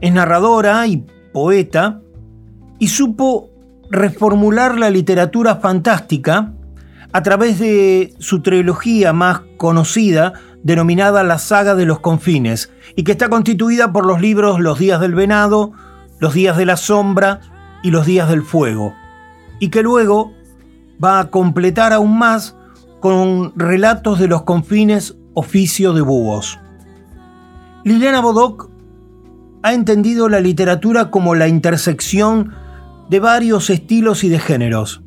Es 0.00 0.10
narradora 0.10 0.86
y 0.86 1.04
poeta 1.34 2.00
y 2.78 2.88
supo 2.88 3.50
reformular 3.90 4.78
la 4.78 4.88
literatura 4.88 5.56
fantástica 5.56 6.54
a 7.12 7.22
través 7.22 7.58
de 7.58 8.14
su 8.18 8.42
trilogía 8.42 9.12
más 9.12 9.40
conocida, 9.56 10.34
denominada 10.62 11.22
la 11.22 11.38
Saga 11.38 11.74
de 11.74 11.86
los 11.86 12.00
Confines, 12.00 12.70
y 12.96 13.04
que 13.04 13.12
está 13.12 13.28
constituida 13.28 13.92
por 13.92 14.06
los 14.06 14.20
libros 14.20 14.60
Los 14.60 14.78
Días 14.78 15.00
del 15.00 15.14
Venado, 15.14 15.72
Los 16.18 16.34
Días 16.34 16.56
de 16.56 16.66
la 16.66 16.76
Sombra 16.76 17.40
y 17.82 17.90
Los 17.90 18.06
Días 18.06 18.28
del 18.28 18.42
Fuego, 18.42 18.94
y 19.60 19.68
que 19.68 19.82
luego 19.82 20.32
va 21.02 21.20
a 21.20 21.30
completar 21.30 21.92
aún 21.92 22.18
más 22.18 22.56
con 23.00 23.52
relatos 23.56 24.18
de 24.18 24.28
los 24.28 24.42
confines 24.42 25.16
oficio 25.34 25.92
de 25.92 26.02
búhos. 26.02 26.58
Liliana 27.84 28.20
Bodoc 28.20 28.70
ha 29.62 29.72
entendido 29.72 30.28
la 30.28 30.40
literatura 30.40 31.10
como 31.10 31.34
la 31.34 31.48
intersección 31.48 32.52
de 33.08 33.20
varios 33.20 33.70
estilos 33.70 34.24
y 34.24 34.28
de 34.28 34.38
géneros. 34.38 35.02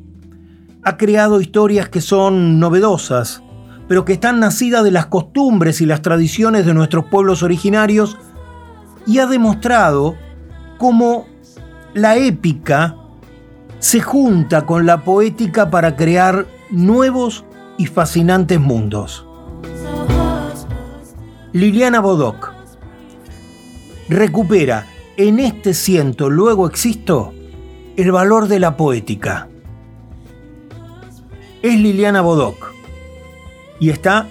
Ha 0.84 0.96
creado 0.96 1.40
historias 1.40 1.88
que 1.88 2.00
son 2.00 2.58
novedosas, 2.58 3.42
pero 3.88 4.04
que 4.04 4.14
están 4.14 4.40
nacidas 4.40 4.82
de 4.82 4.90
las 4.90 5.06
costumbres 5.06 5.80
y 5.80 5.86
las 5.86 6.02
tradiciones 6.02 6.66
de 6.66 6.74
nuestros 6.74 7.04
pueblos 7.04 7.42
originarios 7.42 8.16
y 9.06 9.18
ha 9.18 9.26
demostrado 9.26 10.16
cómo 10.78 11.26
la 11.94 12.16
épica 12.16 12.96
se 13.78 14.00
junta 14.00 14.66
con 14.66 14.86
la 14.86 15.04
poética 15.04 15.70
para 15.70 15.94
crear 15.94 16.46
nuevos 16.70 17.44
y 17.78 17.86
fascinantes 17.86 18.58
mundos. 18.58 19.26
Liliana 21.52 22.00
Bodoc 22.00 22.52
recupera 24.08 24.86
en 25.16 25.38
este 25.38 25.74
ciento 25.74 26.30
luego 26.30 26.66
existo 26.66 27.32
el 27.96 28.10
valor 28.10 28.48
de 28.48 28.58
la 28.58 28.76
poética. 28.76 29.48
Es 31.62 31.78
Liliana 31.78 32.22
Bodoc 32.22 32.72
y 33.78 33.90
está 33.90 34.26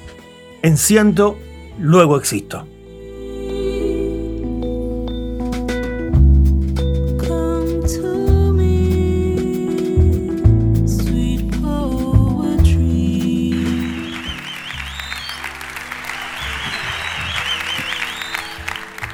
en 0.62 0.76
ciento 0.76 1.38
luego 1.80 2.17
existo. 2.17 2.67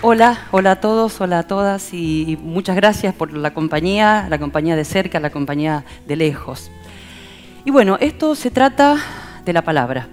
Hola, 0.02 0.48
hola 0.52 0.72
a 0.72 0.80
todos, 0.80 1.22
hola 1.22 1.40
a 1.40 1.44
todas 1.44 1.94
y 1.94 2.40
muchas 2.42 2.76
gracias 2.76 3.14
por 3.14 3.32
la 3.32 3.54
compañía, 3.54 4.26
la 4.28 4.40
compañía 4.40 4.76
de 4.76 4.86
cerca, 4.86 5.20
la 5.20 5.30
compañía 5.30 5.84
de 6.08 6.16
lejos. 6.16 6.72
Y 7.68 7.70
bueno, 7.70 7.98
esto 8.00 8.34
se 8.34 8.50
trata 8.50 8.96
de 9.44 9.52
la 9.52 9.62
palabra. 9.62 10.08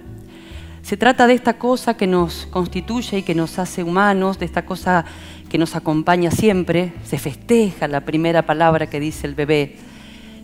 Se 0.82 0.96
trata 0.96 1.28
de 1.28 1.34
esta 1.34 1.56
cosa 1.56 1.96
que 1.96 2.08
nos 2.08 2.46
constituye 2.46 3.18
y 3.18 3.22
que 3.22 3.36
nos 3.36 3.60
hace 3.60 3.84
humanos, 3.84 4.40
de 4.40 4.44
esta 4.44 4.66
cosa 4.66 5.04
que 5.48 5.56
nos 5.56 5.76
acompaña 5.76 6.32
siempre. 6.32 6.94
Se 7.04 7.16
festeja 7.16 7.86
la 7.86 8.00
primera 8.00 8.44
palabra 8.44 8.88
que 8.88 8.98
dice 8.98 9.28
el 9.28 9.36
bebé, 9.36 9.76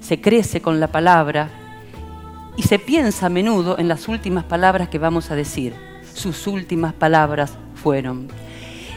se 0.00 0.20
crece 0.20 0.62
con 0.62 0.78
la 0.78 0.86
palabra 0.86 1.50
y 2.56 2.62
se 2.62 2.78
piensa 2.78 3.26
a 3.26 3.28
menudo 3.28 3.76
en 3.80 3.88
las 3.88 4.06
últimas 4.06 4.44
palabras 4.44 4.88
que 4.88 5.00
vamos 5.00 5.32
a 5.32 5.34
decir. 5.34 5.74
Sus 6.14 6.46
últimas 6.46 6.92
palabras 6.92 7.54
fueron. 7.74 8.28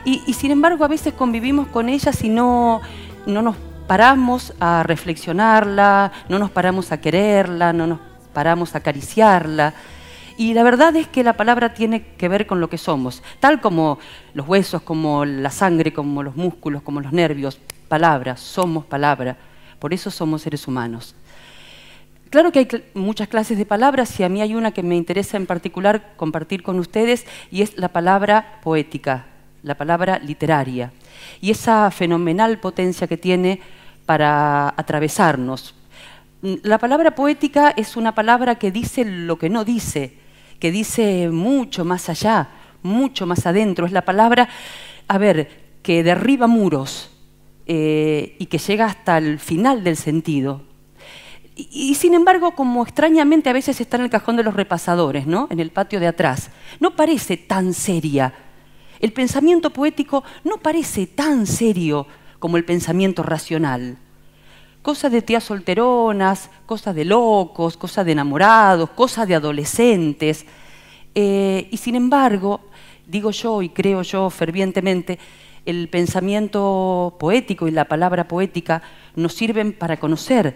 Y, 0.06 0.20
sin 0.36 0.52
embargo 0.52 0.86
a 0.86 0.88
veces 0.88 1.16
convivimos 1.16 1.66
con 1.70 1.90
ellas 1.90 2.24
y 2.24 2.30
no, 2.30 2.80
no 3.26 3.42
nos 3.42 3.56
paramos 3.88 4.54
a 4.60 4.84
reflexionarla, 4.84 6.12
no 6.30 6.40
nos 6.40 6.52
paramos 6.52 6.92
a 6.92 7.00
quererla, 7.00 7.74
no 7.74 7.88
nos 7.88 8.00
paramos 8.34 8.76
a 8.76 8.80
acariciarla. 8.80 9.74
Y 10.38 10.54
la 10.54 10.64
verdad 10.64 10.96
es 10.96 11.08
que 11.08 11.24
la 11.24 11.34
palabra 11.34 11.74
tiene 11.74 12.04
que 12.18 12.28
ver 12.28 12.48
con 12.48 12.60
lo 12.60 12.70
que 12.70 12.78
somos, 12.78 13.22
tal 13.40 13.62
como 13.62 14.00
los 14.34 14.48
huesos, 14.48 14.82
como 14.82 15.26
la 15.26 15.52
sangre, 15.52 15.94
como 15.94 16.24
los 16.24 16.36
músculos, 16.36 16.82
como 16.82 17.02
los 17.02 17.14
nervios. 17.14 17.60
Palabra, 17.88 18.36
somos 18.38 18.86
palabra. 18.86 19.38
Por 19.78 19.94
eso 19.94 20.10
somos 20.10 20.42
seres 20.42 20.68
humanos. 20.68 21.16
Claro 22.34 22.52
que 22.52 22.60
hay 22.60 22.68
muchas 22.96 23.28
clases 23.28 23.60
de 23.60 23.66
palabras 23.66 24.20
y 24.20 24.24
a 24.24 24.30
mí 24.30 24.42
hay 24.42 24.56
una 24.56 24.72
que 24.72 24.82
me 24.82 24.96
interesa 24.96 25.38
en 25.38 25.46
particular 25.46 26.14
compartir 26.16 26.64
con 26.64 26.80
ustedes 26.80 27.28
y 27.52 27.62
es 27.62 27.78
la 27.78 27.90
palabra 27.90 28.60
poética, 28.64 29.28
la 29.62 29.76
palabra 29.76 30.18
literaria, 30.18 30.92
y 31.42 31.52
esa 31.52 31.92
fenomenal 31.92 32.60
potencia 32.60 33.08
que 33.08 33.18
tiene 33.18 33.60
para 34.06 34.70
atravesarnos. 34.70 35.76
La 36.42 36.78
palabra 36.78 37.16
poética 37.16 37.74
es 37.76 37.96
una 37.96 38.14
palabra 38.16 38.56
que 38.56 38.72
dice 38.72 39.06
lo 39.06 39.38
que 39.38 39.50
no 39.50 39.64
dice, 39.64 40.18
que 40.60 40.72
dice 40.72 41.30
mucho 41.30 41.86
más 41.86 42.10
allá, 42.10 42.50
mucho 42.82 43.26
más 43.26 43.46
adentro. 43.46 43.86
Es 43.86 43.94
la 43.94 44.04
palabra, 44.04 44.50
a 45.08 45.18
ver, 45.18 45.78
que 45.82 46.04
derriba 46.04 46.48
muros 46.48 47.12
eh, 47.66 48.36
y 48.40 48.48
que 48.48 48.58
llega 48.58 48.86
hasta 48.86 49.18
el 49.18 49.40
final 49.40 49.86
del 49.86 49.96
sentido. 49.96 50.64
Y, 51.56 51.70
y, 51.72 51.96
sin 51.96 52.14
embargo, 52.14 52.56
como 52.56 52.84
extrañamente 52.84 53.50
a 53.50 53.54
veces 53.54 53.80
está 53.80 53.96
en 53.96 54.04
el 54.04 54.10
cajón 54.10 54.36
de 54.36 54.44
los 54.44 54.56
repasadores, 54.56 55.28
¿no? 55.28 55.48
En 55.50 55.60
el 55.60 55.70
patio 55.70 56.00
de 56.00 56.08
atrás. 56.08 56.50
No 56.80 56.96
parece 56.96 57.38
tan 57.38 57.74
seria 57.74 58.34
el 59.04 59.12
pensamiento 59.12 59.70
poético 59.70 60.24
no 60.46 60.60
parece 60.60 61.08
tan 61.08 61.46
serio 61.46 62.08
como 62.40 62.56
el 62.56 62.64
pensamiento 62.64 63.22
racional. 63.22 63.98
Cosas 64.82 65.12
de 65.12 65.22
tías 65.22 65.44
solteronas, 65.44 66.50
cosas 66.66 66.96
de 66.96 67.04
locos, 67.04 67.76
cosas 67.76 68.06
de 68.06 68.14
enamorados, 68.14 68.92
cosas 68.92 69.28
de 69.28 69.36
adolescentes. 69.36 70.46
Eh, 71.16 71.68
y 71.70 71.76
sin 71.76 71.96
embargo, 71.96 72.62
digo 73.06 73.32
yo 73.32 73.62
y 73.62 73.68
creo 73.68 74.04
yo 74.04 74.30
fervientemente, 74.30 75.20
el 75.66 75.90
pensamiento 75.90 77.18
poético 77.20 77.68
y 77.68 77.72
la 77.72 77.90
palabra 77.90 78.30
poética 78.30 78.84
nos 79.18 79.34
sirven 79.34 79.74
para 79.74 79.98
conocer 79.98 80.56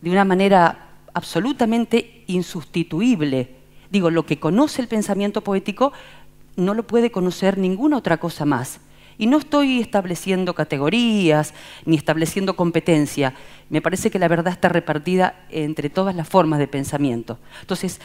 de 0.00 0.10
una 0.10 0.24
manera 0.24 0.90
absolutamente 1.14 2.22
insustituible. 2.28 3.56
Digo, 3.90 4.08
lo 4.08 4.24
que 4.24 4.38
conoce 4.38 4.80
el 4.82 4.88
pensamiento 4.88 5.40
poético 5.40 5.92
no 6.56 6.74
lo 6.74 6.86
puede 6.86 7.10
conocer 7.10 7.58
ninguna 7.58 7.96
otra 7.96 8.18
cosa 8.18 8.44
más. 8.44 8.80
Y 9.18 9.26
no 9.26 9.38
estoy 9.38 9.80
estableciendo 9.80 10.54
categorías 10.54 11.54
ni 11.84 11.96
estableciendo 11.96 12.56
competencia. 12.56 13.34
Me 13.68 13.82
parece 13.82 14.10
que 14.10 14.18
la 14.18 14.28
verdad 14.28 14.52
está 14.52 14.68
repartida 14.68 15.46
entre 15.50 15.90
todas 15.90 16.14
las 16.16 16.28
formas 16.28 16.58
de 16.58 16.66
pensamiento. 16.66 17.38
Entonces, 17.60 18.00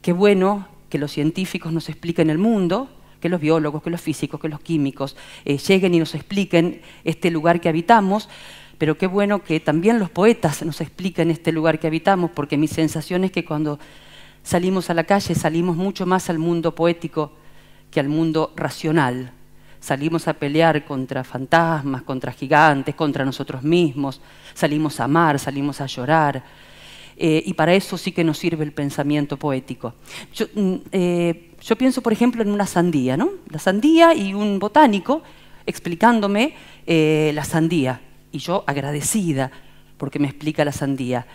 qué 0.00 0.12
bueno 0.12 0.68
que 0.88 0.98
los 0.98 1.12
científicos 1.12 1.72
nos 1.72 1.88
expliquen 1.88 2.30
el 2.30 2.38
mundo, 2.38 2.88
que 3.20 3.28
los 3.28 3.40
biólogos, 3.40 3.82
que 3.82 3.90
los 3.90 4.00
físicos, 4.00 4.40
que 4.40 4.48
los 4.48 4.60
químicos 4.60 5.16
eh, 5.44 5.58
lleguen 5.58 5.94
y 5.94 5.98
nos 5.98 6.14
expliquen 6.14 6.82
este 7.04 7.30
lugar 7.30 7.60
que 7.60 7.68
habitamos, 7.68 8.28
pero 8.78 8.98
qué 8.98 9.06
bueno 9.06 9.42
que 9.42 9.60
también 9.60 9.98
los 9.98 10.10
poetas 10.10 10.62
nos 10.64 10.80
expliquen 10.80 11.30
este 11.30 11.52
lugar 11.52 11.78
que 11.78 11.86
habitamos, 11.86 12.30
porque 12.30 12.56
mi 12.56 12.68
sensación 12.68 13.24
es 13.24 13.32
que 13.32 13.44
cuando 13.44 13.78
salimos 14.42 14.90
a 14.90 14.94
la 14.94 15.04
calle 15.04 15.34
salimos 15.34 15.76
mucho 15.76 16.06
más 16.06 16.28
al 16.28 16.38
mundo 16.38 16.74
poético 16.74 17.32
que 17.94 18.00
al 18.00 18.08
mundo 18.08 18.52
racional. 18.56 19.30
Salimos 19.78 20.26
a 20.26 20.34
pelear 20.34 20.84
contra 20.84 21.22
fantasmas, 21.22 22.02
contra 22.02 22.32
gigantes, 22.32 22.96
contra 22.96 23.24
nosotros 23.24 23.62
mismos, 23.62 24.20
salimos 24.52 24.98
a 24.98 25.04
amar, 25.04 25.38
salimos 25.38 25.80
a 25.80 25.86
llorar. 25.86 26.42
Eh, 27.16 27.44
y 27.46 27.54
para 27.54 27.72
eso 27.72 27.96
sí 27.96 28.10
que 28.10 28.24
nos 28.24 28.38
sirve 28.38 28.64
el 28.64 28.72
pensamiento 28.72 29.36
poético. 29.36 29.94
Yo, 30.34 30.46
mm, 30.52 30.74
eh, 30.90 31.52
yo, 31.60 31.76
pienso, 31.76 32.02
por 32.02 32.12
ejemplo, 32.12 32.42
en 32.42 32.50
una 32.50 32.66
sandía, 32.66 33.16
¿no? 33.16 33.30
La 33.48 33.60
sandía 33.60 34.12
y 34.12 34.34
un 34.34 34.58
botánico 34.58 35.22
explicándome 35.64 36.54
eh, 36.86 37.30
la 37.32 37.44
sandía. 37.44 38.00
Y 38.32 38.38
yo 38.38 38.64
agradecida 38.66 39.52
porque 39.98 40.18
me 40.18 40.26
explica 40.26 40.64
la 40.64 40.72
sandía. 40.72 41.26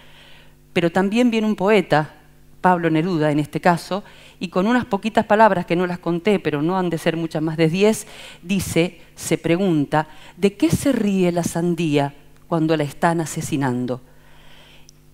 Pero 0.74 0.92
también 0.92 1.32
viene 1.32 1.48
un 1.48 1.56
poeta, 1.56 2.16
Pablo 2.62 2.90
Neruda 2.90 3.32
en 3.32 3.40
este 3.40 3.62
caso, 3.62 4.04
y 4.40 4.50
con 4.50 4.68
unas 4.68 4.86
poquitas 4.86 5.26
palabras 5.26 5.66
que 5.66 5.76
no 5.76 5.88
las 5.88 6.00
conté, 6.00 6.40
pero 6.40 6.62
no 6.62 6.78
han 6.78 6.90
de 6.90 6.98
ser 6.98 7.18
muchas 7.18 7.42
más 7.42 7.58
de 7.58 7.70
diez, 7.70 8.08
dice, 8.42 9.02
se 9.16 9.38
pregunta, 9.38 10.08
¿de 10.38 10.56
qué 10.56 10.70
se 10.70 10.92
ríe 10.92 11.32
la 11.32 11.44
sandía 11.44 12.14
cuando 12.48 12.76
la 12.76 12.84
están 12.84 13.22
asesinando? 13.22 14.02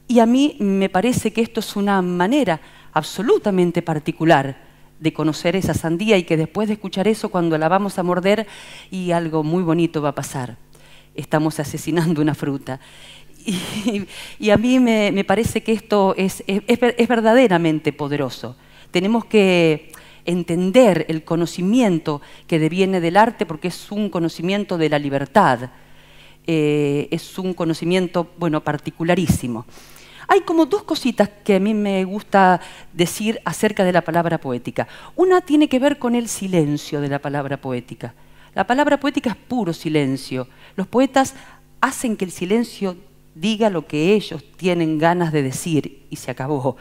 Y 0.08 0.20
a 0.20 0.26
mí 0.26 0.56
me 0.60 0.90
parece 0.90 1.34
que 1.34 1.42
esto 1.42 1.60
es 1.60 1.76
una 1.76 2.02
manera 2.02 2.62
absolutamente 2.94 3.82
particular 3.82 4.64
de 5.00 5.14
conocer 5.14 5.56
esa 5.56 5.74
sandía 5.74 6.18
y 6.18 6.24
que 6.24 6.38
después 6.38 6.68
de 6.68 6.76
escuchar 6.76 7.08
eso, 7.08 7.30
cuando 7.30 7.58
la 7.58 7.68
vamos 7.68 8.00
a 8.00 8.04
morder, 8.04 8.48
y 8.92 9.12
algo 9.12 9.44
muy 9.44 9.64
bonito 9.64 10.02
va 10.02 10.10
a 10.10 10.16
pasar. 10.16 10.58
Estamos 11.16 11.60
asesinando 11.60 12.22
una 12.22 12.36
fruta. 12.36 12.80
Y, 14.40 14.50
a 14.50 14.58
mí 14.58 14.80
me, 14.80 15.24
parece 15.24 15.62
que 15.62 15.72
esto 15.72 16.16
es 16.18 16.44
verdaderamente 17.08 17.94
poderoso. 17.94 18.56
Tenemos 18.92 19.26
que 19.26 19.92
entender 20.26 21.06
el 21.08 21.24
conocimiento 21.24 22.22
que 22.48 22.60
deviene 22.60 23.00
del 23.00 23.18
arte 23.18 23.46
porque 23.46 23.68
es 23.70 23.92
un 23.92 24.10
conocimiento 24.10 24.78
de 24.78 24.90
la 24.90 25.00
libertad. 25.00 25.70
eh, 26.48 27.08
es 27.10 27.40
un 27.40 27.54
conocimiento, 27.54 28.30
bueno, 28.38 28.64
particularísimo. 28.64 29.66
Hay 30.28 30.42
como 30.42 30.66
dos 30.66 30.84
cositas 30.84 31.30
que 31.44 31.56
a 31.56 31.60
mí 31.60 31.74
me 31.74 32.04
gusta 32.04 32.62
decir 32.94 33.40
acerca 33.46 33.84
de 33.84 33.92
la 33.92 34.02
palabra 34.02 34.40
poética. 34.40 34.88
Una 35.16 35.42
tiene 35.42 35.68
que 35.68 35.80
ver 35.80 35.98
con 35.98 36.16
el 36.16 36.28
silencio 36.28 37.02
de 37.02 37.10
la 37.10 37.20
palabra 37.20 37.58
poética. 37.58 38.14
La 38.54 38.66
palabra 38.66 39.00
poética 39.00 39.32
es 39.32 39.36
puro 39.36 39.74
silencio. 39.74 40.48
Los 40.76 40.88
poetas 40.88 41.36
hacen 41.82 42.16
que 42.16 42.26
el 42.26 42.32
silencio 42.32 42.96
diga 43.36 43.70
lo 43.70 43.86
que 43.86 44.14
ellos 44.14 44.44
tienen 44.56 44.98
ganas 44.98 45.32
de 45.32 45.44
decir 45.44 46.06
y 46.10 46.16
se 46.16 46.32
acabó. 46.32 46.78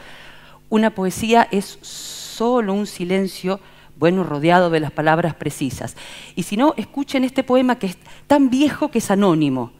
Una 0.69 0.95
poesía 0.95 1.47
es 1.51 1.77
solo 1.81 2.73
un 2.73 2.87
silencio, 2.87 3.59
bueno, 3.97 4.23
rodeado 4.23 4.69
de 4.69 4.79
las 4.79 4.91
palabras 4.91 5.35
precisas. 5.35 5.95
Y 6.35 6.43
si 6.43 6.57
no, 6.57 6.73
escuchen 6.77 7.23
este 7.23 7.43
poema 7.43 7.77
que 7.77 7.87
es 7.87 7.97
tan 8.27 8.49
viejo 8.49 8.89
que 8.89 8.97
es 8.97 9.11
anónimo, 9.11 9.71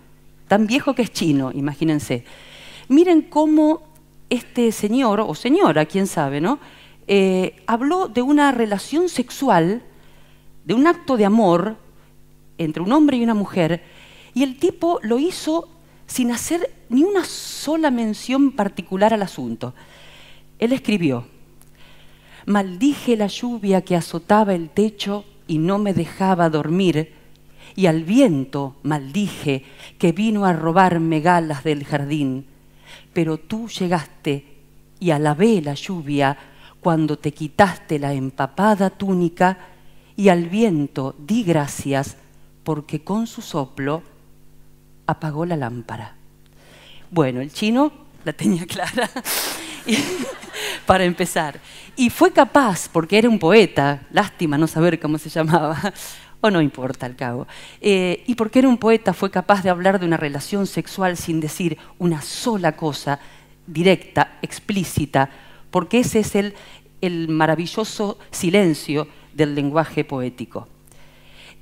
tan 0.48 0.68
viejo 0.68 0.94
que 0.94 1.02
es 1.02 1.12
chino, 1.12 1.52
imagínense. 1.54 2.24
Miren 2.88 3.24
cómo 3.24 3.82
este 4.30 4.72
señor, 4.72 5.22
o 5.22 5.34
señora, 5.34 5.86
quién 5.86 6.08
sabe, 6.08 6.40
¿no? 6.42 6.60
Eh, 7.08 7.56
habló 7.68 8.08
de 8.08 8.22
una 8.22 8.52
relación 8.52 9.10
sexual, 9.10 9.84
de 10.66 10.74
un 10.74 10.88
acto 10.88 11.18
de 11.18 11.26
amor 11.26 11.78
entre 12.58 12.82
un 12.82 12.92
hombre 12.92 13.18
y 13.18 13.24
una 13.24 13.34
mujer, 13.34 13.84
y 14.34 14.44
el 14.44 14.58
tipo 14.58 15.00
lo 15.04 15.20
hizo 15.20 15.70
sin 16.08 16.32
hacer 16.32 16.72
ni 16.90 17.04
una 17.04 17.24
sola 17.24 17.92
mención 17.92 18.52
particular 18.52 19.14
al 19.14 19.22
asunto. 19.22 19.74
Él 20.60 20.72
escribió, 20.74 21.26
maldije 22.46 23.18
la 23.18 23.28
lluvia 23.28 23.82
que 23.82 23.96
azotaba 23.96 24.54
el 24.54 24.70
techo 24.70 25.26
y 25.48 25.58
no 25.58 25.78
me 25.78 25.94
dejaba 25.94 26.50
dormir, 26.50 27.14
y 27.76 27.88
al 27.88 28.04
viento 28.04 28.76
maldije 28.84 29.64
que 29.98 30.12
vino 30.12 30.46
a 30.46 30.54
robarme 30.54 31.20
galas 31.20 31.64
del 31.64 31.84
jardín 31.84 32.46
pero 33.16 33.38
tú 33.38 33.70
llegaste 33.70 34.46
y 35.00 35.12
alabé 35.12 35.62
la 35.62 35.74
lluvia 35.74 36.38
cuando 36.82 37.18
te 37.18 37.32
quitaste 37.32 37.98
la 37.98 38.14
empapada 38.14 38.90
túnica 38.90 39.58
y 40.18 40.28
al 40.28 40.50
viento 40.50 41.16
di 41.18 41.44
gracias 41.46 42.18
porque 42.66 43.06
con 43.06 43.26
su 43.26 43.42
soplo 43.42 44.04
apagó 45.08 45.46
la 45.46 45.56
lámpara. 45.58 46.16
Bueno, 47.12 47.42
el 47.42 47.52
chino 47.52 47.92
la 48.24 48.34
tenía 48.34 48.66
clara 48.68 49.10
para 50.86 51.04
empezar. 51.04 51.60
Y 51.96 52.10
fue 52.10 52.32
capaz, 52.32 52.90
porque 52.92 53.18
era 53.18 53.30
un 53.30 53.40
poeta, 53.40 54.02
lástima 54.12 54.58
no 54.58 54.68
saber 54.68 55.00
cómo 55.00 55.18
se 55.18 55.30
llamaba, 55.30 55.94
o 56.42 56.52
no 56.52 56.62
importa 56.62 57.06
al 57.06 57.16
cabo. 57.16 57.48
Eh, 57.82 58.24
y 58.28 58.36
porque 58.36 58.60
era 58.60 58.68
un 58.68 58.78
poeta, 58.78 59.14
fue 59.14 59.32
capaz 59.32 59.64
de 59.64 59.70
hablar 59.70 60.00
de 60.00 60.06
una 60.06 60.18
relación 60.18 60.68
sexual 60.68 61.18
sin 61.18 61.40
decir 61.40 61.78
una 61.98 62.22
sola 62.22 62.76
cosa 62.76 63.20
directa, 63.68 64.38
explícita, 64.42 65.30
porque 65.72 66.00
ese 66.00 66.20
es 66.20 66.36
el, 66.36 66.54
el 67.02 67.30
maravilloso 67.30 68.20
silencio 68.32 69.08
del 69.34 69.56
lenguaje 69.56 70.04
poético. 70.04 70.68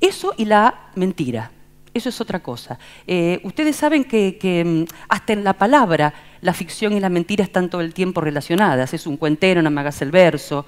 Eso 0.01 0.33
y 0.37 0.45
la 0.45 0.91
mentira. 0.95 1.51
Eso 1.93 2.09
es 2.09 2.19
otra 2.21 2.41
cosa. 2.41 2.79
Eh, 3.05 3.39
ustedes 3.43 3.75
saben 3.75 4.03
que, 4.03 4.63
mm, 4.65 4.93
hasta 5.09 5.33
en 5.33 5.43
la 5.43 5.53
palabra 5.53 6.13
la 6.41 6.53
ficción 6.53 6.93
y 6.93 6.99
la 6.99 7.09
mentira 7.09 7.43
están 7.43 7.69
todo 7.69 7.81
el 7.81 7.93
tiempo 7.93 8.21
relacionadas. 8.21 8.93
Es 8.93 9.05
un 9.05 9.17
cuentero, 9.17 9.61
no 9.61 9.69
me 9.69 9.81
hagas 9.81 10.01
el 10.01 10.11
verso. 10.11 10.65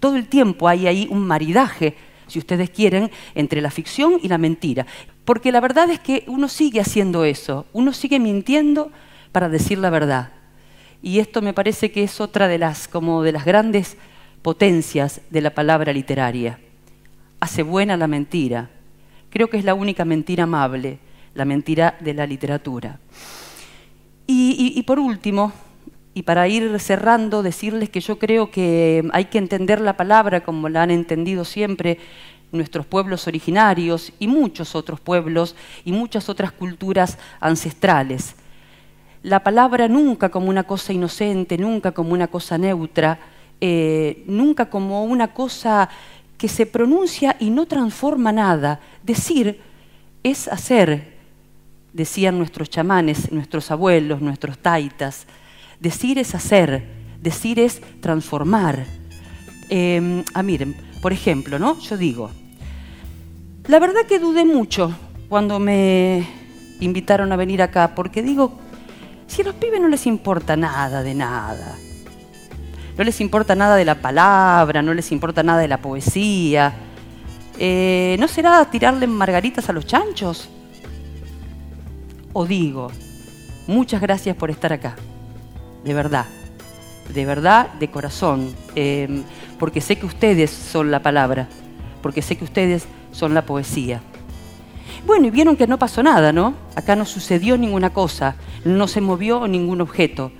todo 0.00 0.16
el 0.16 0.26
tiempo 0.26 0.66
hay 0.66 0.88
ahí 0.88 1.06
un 1.08 1.24
maridaje 1.24 1.94
si 2.32 2.38
ustedes 2.38 2.70
quieren, 2.70 3.10
entre 3.34 3.60
la 3.60 3.70
ficción 3.70 4.18
y 4.22 4.28
la 4.28 4.38
mentira. 4.38 4.86
Porque 5.24 5.52
la 5.52 5.60
verdad 5.60 5.90
es 5.90 6.00
que 6.00 6.24
uno 6.26 6.48
sigue 6.48 6.80
haciendo 6.80 7.24
eso, 7.24 7.66
uno 7.74 7.92
sigue 7.92 8.18
mintiendo 8.18 8.90
para 9.32 9.50
decir 9.50 9.78
la 9.78 9.90
verdad. 9.90 10.32
Y 11.02 11.18
esto 11.18 11.42
me 11.42 11.52
parece 11.52 11.92
que 11.92 12.04
es 12.04 12.20
otra 12.20 12.48
de 12.48 12.58
las, 12.58 12.88
como 12.88 13.22
de 13.22 13.32
las 13.32 13.44
grandes 13.44 13.98
potencias 14.40 15.20
de 15.30 15.42
la 15.42 15.50
palabra 15.50 15.92
literaria. 15.92 16.58
Hace 17.40 17.62
buena 17.62 17.96
la 17.96 18.06
mentira. 18.06 18.70
Creo 19.32 19.48
que 19.48 19.56
es 19.56 19.64
la 19.64 19.74
única 19.74 20.04
mentira 20.04 20.44
amable, 20.44 20.98
la 21.34 21.46
mentira 21.46 21.96
de 22.00 22.12
la 22.12 22.26
literatura. 22.26 23.00
y, 24.26 24.82
por 24.82 24.98
último, 24.98 25.52
y 26.14 26.22
para 26.22 26.48
ir 26.48 26.78
cerrando, 26.80 27.42
decirles 27.42 27.88
que 27.88 28.00
yo 28.00 28.18
creo 28.18 28.50
que 28.50 29.08
hay 29.12 29.26
que 29.26 29.38
entender 29.38 29.80
la 29.80 29.96
palabra 29.96 30.42
como 30.42 30.68
la 30.68 30.82
han 30.82 30.90
entendido 30.90 31.44
siempre 31.44 31.98
nuestros 32.52 32.84
pueblos 32.84 33.26
originarios 33.26 34.12
y 34.18 34.28
muchos 34.28 34.74
otros 34.74 35.00
pueblos 35.00 35.56
y 35.84 35.92
muchas 35.92 36.28
otras 36.28 36.52
culturas 36.52 37.18
ancestrales. 37.40 38.34
La 39.22 39.42
palabra 39.42 39.88
nunca 39.88 40.28
como 40.28 40.50
una 40.50 40.64
cosa 40.64 40.92
inocente, 40.92 41.56
nunca 41.56 41.92
como 41.92 42.12
una 42.12 42.26
cosa 42.26 42.58
neutra, 42.58 43.18
eh, 43.60 44.24
nunca 44.26 44.68
como 44.68 45.04
una 45.04 45.32
cosa 45.32 45.88
que 46.42 46.48
se 46.48 46.66
pronuncia 46.66 47.36
y 47.38 47.50
no 47.50 47.66
transforma 47.66 48.32
nada. 48.32 48.80
Decir 49.04 49.60
es 50.24 50.48
hacer, 50.48 51.14
decían 51.92 52.36
nuestros 52.36 52.68
chamanes, 52.68 53.30
nuestros 53.30 53.70
abuelos, 53.70 54.20
nuestros 54.20 54.58
taitas. 54.58 55.28
Decir 55.78 56.18
es 56.18 56.34
hacer, 56.34 56.84
decir 57.20 57.60
es 57.60 57.80
transformar. 58.00 58.84
Em, 59.68 60.24
ah, 60.34 60.42
miren, 60.42 60.74
por 61.00 61.12
ejemplo, 61.12 61.60
¿no? 61.60 61.78
Yo 61.78 61.96
digo, 61.96 62.28
la 63.68 63.78
verdad 63.78 64.04
que 64.08 64.18
dudé 64.18 64.44
mucho 64.44 64.92
cuando 65.28 65.60
me 65.60 66.26
invitaron 66.80 67.30
a 67.30 67.36
venir 67.36 67.62
acá, 67.62 67.94
porque 67.94 68.20
digo, 68.20 68.58
si 69.28 69.42
a 69.42 69.44
los 69.44 69.54
pibes 69.54 69.80
no 69.80 69.86
les 69.86 70.08
importa 70.08 70.56
nada 70.56 71.04
de 71.04 71.14
nada, 71.14 71.78
no 72.96 73.04
les 73.04 73.20
importa 73.20 73.54
nada 73.54 73.76
de 73.76 73.84
la 73.84 73.96
palabra, 73.96 74.82
no 74.82 74.94
les 74.94 75.12
importa 75.12 75.42
nada 75.42 75.60
de 75.60 75.68
la 75.68 75.78
poesía, 75.78 76.74
eh, 77.58 78.16
¿no 78.18 78.28
será 78.28 78.64
tirarle 78.70 79.06
margaritas 79.06 79.68
a 79.68 79.72
los 79.72 79.86
chanchos? 79.86 80.48
O 82.32 82.46
digo, 82.46 82.90
muchas 83.66 84.00
gracias 84.00 84.36
por 84.36 84.50
estar 84.50 84.72
acá 84.72 84.96
de 85.84 85.94
verdad, 85.94 86.26
de 87.12 87.26
verdad, 87.26 87.72
de 87.74 87.90
corazón, 87.90 88.54
em, 88.74 89.22
porque 89.58 89.80
sé 89.80 89.96
que 89.96 90.06
ustedes 90.06 90.50
son 90.50 90.90
la 90.90 91.02
palabra, 91.02 91.48
porque 92.02 92.22
sé 92.22 92.36
que 92.36 92.44
ustedes 92.44 92.86
son 93.10 93.34
la 93.34 93.44
poesía. 93.44 94.00
Bueno, 95.06 95.26
y 95.26 95.30
vieron 95.30 95.56
que 95.56 95.66
no 95.66 95.78
pasó 95.78 96.02
nada, 96.02 96.32
¿no? 96.32 96.54
Acá 96.76 96.94
no 96.94 97.04
sucedió 97.04 97.58
ninguna 97.58 97.90
cosa, 97.90 98.36
no 98.64 98.86
se 98.86 99.00
movió 99.00 99.48
ningún 99.48 99.80
objeto, 99.80 100.30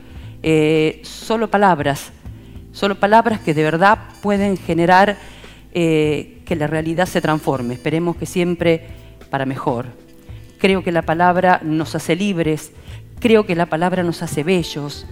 eh, 0.42 1.00
solo 1.04 1.50
palabras, 1.50 2.12
solo 2.72 2.98
palabras 2.98 3.40
que 3.40 3.54
de 3.54 3.62
verdad 3.62 3.98
pueden 4.20 4.56
generar 4.56 5.16
eh, 5.72 6.42
que 6.44 6.56
la 6.56 6.66
realidad 6.66 7.06
se 7.06 7.20
transforme. 7.20 7.74
Esperemos 7.74 8.16
que 8.16 8.26
siempre 8.26 8.86
para 9.30 9.46
mejor. 9.46 9.86
Creo 10.58 10.82
que 10.82 10.92
la 10.92 11.02
palabra 11.02 11.60
nos 11.62 11.94
hace 11.94 12.16
libres, 12.16 12.72
creo 13.20 13.46
que 13.46 13.54
la 13.54 13.66
palabra 13.66 14.02
nos 14.02 14.22
hace 14.22 14.42
bellos, 14.42 15.06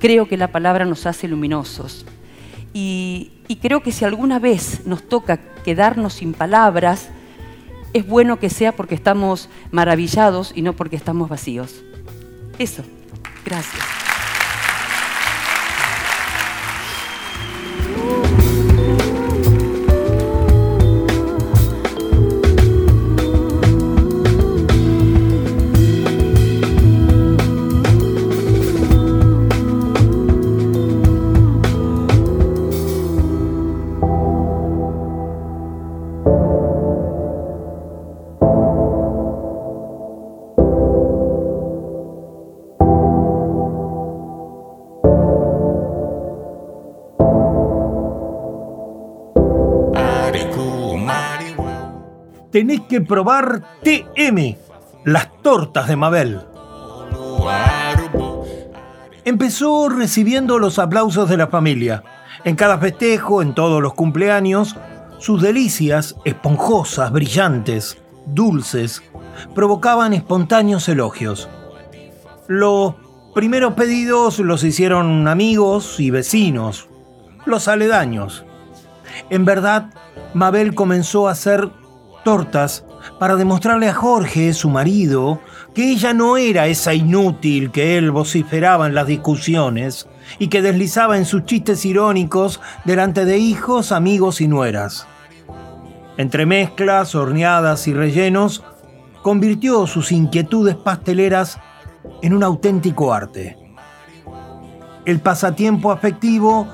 Creo 0.00 0.26
que 0.26 0.38
la 0.38 0.48
palabra 0.48 0.86
nos 0.86 1.06
hace 1.06 1.28
luminosos. 1.28 2.06
Y, 2.72 3.32
creo 3.60 3.82
que 3.82 3.92
si 3.92 4.04
alguna 4.04 4.38
vez 4.38 4.86
nos 4.86 5.06
toca 5.06 5.36
quedarnos 5.62 6.14
sin 6.14 6.32
palabras, 6.32 7.10
es 7.92 8.06
bueno 8.06 8.38
que 8.38 8.48
sea 8.48 8.72
porque 8.72 8.94
estamos 8.94 9.50
maravillados 9.70 10.52
y 10.54 10.62
no 10.62 10.72
porque 10.74 10.96
estamos 10.96 11.28
vacíos. 11.28 11.82
Eso. 12.58 12.82
Gracias. 13.44 13.99
Que 52.90 53.00
probar 53.00 53.62
TM, 53.84 54.56
las 55.04 55.30
tortas 55.42 55.86
de 55.86 55.94
Mabel. 55.94 56.40
Empezó 59.24 59.88
recibiendo 59.88 60.58
los 60.58 60.80
aplausos 60.80 61.28
de 61.28 61.36
la 61.36 61.46
familia. 61.46 62.02
En 62.44 62.56
cada 62.56 62.78
festejo, 62.78 63.42
en 63.42 63.54
todos 63.54 63.80
los 63.80 63.94
cumpleaños, 63.94 64.74
sus 65.18 65.40
delicias, 65.40 66.16
esponjosas, 66.24 67.12
brillantes, 67.12 67.96
dulces, 68.26 69.04
provocaban 69.54 70.12
espontáneos 70.12 70.88
elogios. 70.88 71.48
Los 72.48 72.94
primeros 73.36 73.74
pedidos 73.74 74.40
los 74.40 74.64
hicieron 74.64 75.28
amigos 75.28 76.00
y 76.00 76.10
vecinos, 76.10 76.88
los 77.46 77.68
aledaños. 77.68 78.44
En 79.28 79.44
verdad, 79.44 79.90
Mabel 80.34 80.74
comenzó 80.74 81.28
a 81.28 81.32
hacer 81.32 81.70
tortas 82.24 82.84
para 83.18 83.36
demostrarle 83.36 83.88
a 83.88 83.94
Jorge, 83.94 84.52
su 84.52 84.68
marido, 84.70 85.40
que 85.74 85.90
ella 85.90 86.12
no 86.12 86.36
era 86.36 86.66
esa 86.66 86.94
inútil 86.94 87.70
que 87.70 87.96
él 87.96 88.10
vociferaba 88.10 88.86
en 88.86 88.94
las 88.94 89.06
discusiones 89.06 90.08
y 90.38 90.48
que 90.48 90.62
deslizaba 90.62 91.16
en 91.16 91.24
sus 91.24 91.44
chistes 91.44 91.84
irónicos 91.84 92.60
delante 92.84 93.24
de 93.24 93.38
hijos, 93.38 93.92
amigos 93.92 94.40
y 94.40 94.48
nueras. 94.48 95.06
Entre 96.16 96.46
mezclas, 96.46 97.14
horneadas 97.14 97.88
y 97.88 97.94
rellenos, 97.94 98.62
convirtió 99.22 99.86
sus 99.86 100.12
inquietudes 100.12 100.76
pasteleras 100.76 101.58
en 102.22 102.34
un 102.34 102.42
auténtico 102.42 103.12
arte. 103.12 103.56
El 105.04 105.20
pasatiempo 105.20 105.90
afectivo 105.90 106.68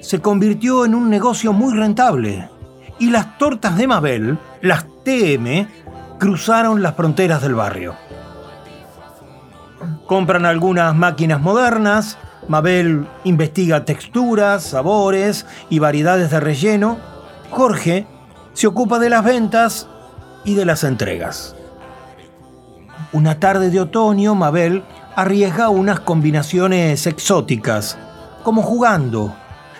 se 0.00 0.20
convirtió 0.20 0.84
en 0.84 0.94
un 0.94 1.10
negocio 1.10 1.52
muy 1.52 1.74
rentable 1.74 2.51
y 3.02 3.10
las 3.10 3.36
tortas 3.36 3.76
de 3.76 3.88
Mabel, 3.88 4.38
las 4.60 4.84
TM, 5.02 5.66
cruzaron 6.20 6.82
las 6.82 6.94
fronteras 6.94 7.42
del 7.42 7.56
barrio. 7.56 7.96
Compran 10.06 10.46
algunas 10.46 10.94
máquinas 10.94 11.40
modernas, 11.40 12.16
Mabel 12.46 13.08
investiga 13.24 13.84
texturas, 13.84 14.62
sabores 14.62 15.46
y 15.68 15.80
variedades 15.80 16.30
de 16.30 16.38
relleno, 16.38 16.96
Jorge 17.50 18.06
se 18.52 18.68
ocupa 18.68 19.00
de 19.00 19.10
las 19.10 19.24
ventas 19.24 19.88
y 20.44 20.54
de 20.54 20.64
las 20.64 20.84
entregas. 20.84 21.56
Una 23.10 23.40
tarde 23.40 23.70
de 23.70 23.80
otoño, 23.80 24.36
Mabel 24.36 24.84
arriesga 25.16 25.70
unas 25.70 25.98
combinaciones 25.98 27.08
exóticas, 27.08 27.98
como 28.44 28.62
jugando. 28.62 29.34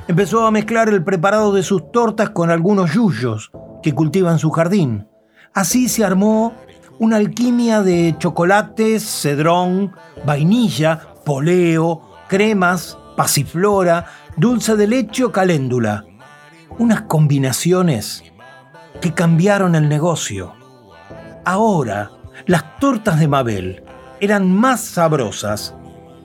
Empezó 0.09 0.47
a 0.47 0.51
mezclar 0.51 0.89
el 0.89 1.05
preparado 1.05 1.53
de 1.53 1.63
sus 1.63 1.93
tortas 1.93 2.31
con 2.31 2.51
algunos 2.51 2.93
yuyos 2.93 3.53
que 3.83 3.95
cultiva 3.95 4.33
en 4.33 4.39
su 4.39 4.51
jardín. 4.51 5.09
Así 5.55 5.89
se 5.89 6.05
armó 6.05 6.55
una 6.99 7.17
alquimia 7.17 7.83
de 7.83 8.17
chocolates, 8.19 9.05
cedrón, 9.05 9.93
vainilla, 10.27 11.01
poleo, 11.25 12.03
cremas, 12.29 12.99
pasiflora, 13.17 14.07
dulce 14.37 14.77
de 14.77 14.87
leche 14.87 15.25
o 15.25 15.33
caléndula. 15.33 16.05
Unas 16.79 17.03
combinaciones 17.03 18.25
que 19.01 19.15
cambiaron 19.15 19.75
el 19.75 19.89
negocio. 19.89 20.55
Ahora, 21.45 22.11
las 22.47 22.79
tortas 22.79 23.21
de 23.21 23.29
Mabel 23.29 23.85
eran 24.21 24.53
más 24.53 24.81
sabrosas 24.81 25.75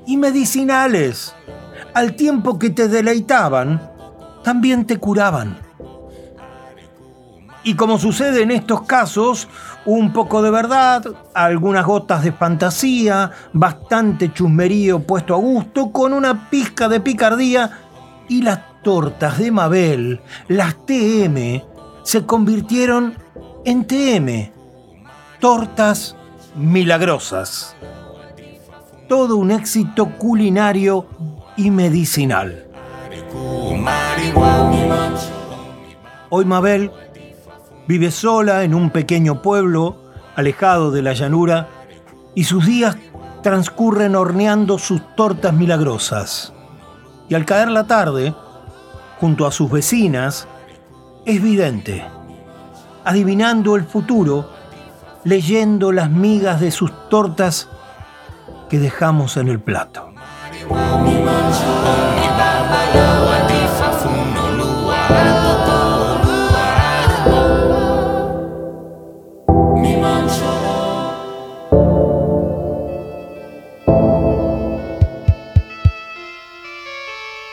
y 0.05 0.17
medicinales. 0.17 1.35
Al 1.97 2.13
tiempo 2.13 2.59
que 2.59 2.69
te 2.69 2.87
deleitaban, 2.87 3.81
también 4.43 4.85
te 4.85 4.99
curaban. 4.99 5.57
Y 7.63 7.73
como 7.73 7.97
sucede 7.97 8.43
en 8.43 8.51
estos 8.51 8.83
casos, 8.83 9.47
un 9.83 10.13
poco 10.13 10.43
de 10.43 10.51
verdad, 10.51 11.03
algunas 11.33 11.87
gotas 11.87 12.23
de 12.23 12.31
fantasía, 12.31 13.31
bastante 13.51 14.31
chusmerío 14.31 14.99
puesto 14.99 15.33
a 15.33 15.37
gusto, 15.37 15.91
con 15.91 16.13
una 16.13 16.51
pizca 16.51 16.87
de 16.87 16.99
picardía, 16.99 17.79
y 18.29 18.43
las 18.43 18.59
tortas 18.83 19.39
de 19.39 19.49
Mabel, 19.49 20.21
las 20.49 20.75
TM, 20.85 21.63
se 22.03 22.27
convirtieron 22.27 23.15
en 23.65 23.87
TM, 23.87 24.51
tortas 25.39 26.15
milagrosas. 26.55 27.75
Todo 29.09 29.37
un 29.37 29.49
éxito 29.49 30.09
culinario 30.19 31.07
y 31.57 31.71
medicinal. 31.71 32.65
Hoy 36.29 36.45
Mabel 36.45 36.91
vive 37.87 38.11
sola 38.11 38.63
en 38.63 38.73
un 38.73 38.91
pequeño 38.91 39.41
pueblo 39.41 39.97
alejado 40.35 40.91
de 40.91 41.01
la 41.01 41.13
llanura 41.13 41.67
y 42.35 42.43
sus 42.43 42.65
días 42.65 42.95
transcurren 43.41 44.15
horneando 44.15 44.77
sus 44.77 45.01
tortas 45.15 45.53
milagrosas. 45.53 46.53
Y 47.27 47.33
al 47.33 47.45
caer 47.45 47.69
la 47.69 47.87
tarde, 47.87 48.33
junto 49.19 49.47
a 49.47 49.51
sus 49.51 49.71
vecinas, 49.71 50.47
es 51.25 51.41
vidente, 51.41 52.05
adivinando 53.03 53.75
el 53.75 53.83
futuro, 53.83 54.51
leyendo 55.23 55.91
las 55.91 56.11
migas 56.11 56.61
de 56.61 56.71
sus 56.71 56.91
tortas 57.09 57.67
que 58.69 58.79
dejamos 58.79 59.37
en 59.37 59.47
el 59.47 59.59
plato. 59.59 60.06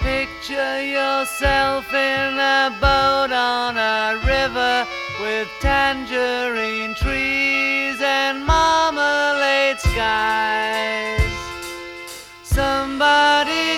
Picture 0.00 0.82
yourself 0.82 1.90
in 1.94 2.38
a 2.38 2.76
boat 2.80 3.32
on 3.32 3.76
a 3.78 4.20
river 4.26 4.86
with 5.20 5.48
tangerine 5.60 6.94
trees 6.94 8.00
and 8.02 8.44
marmalade 8.44 9.80
skies. 9.80 11.24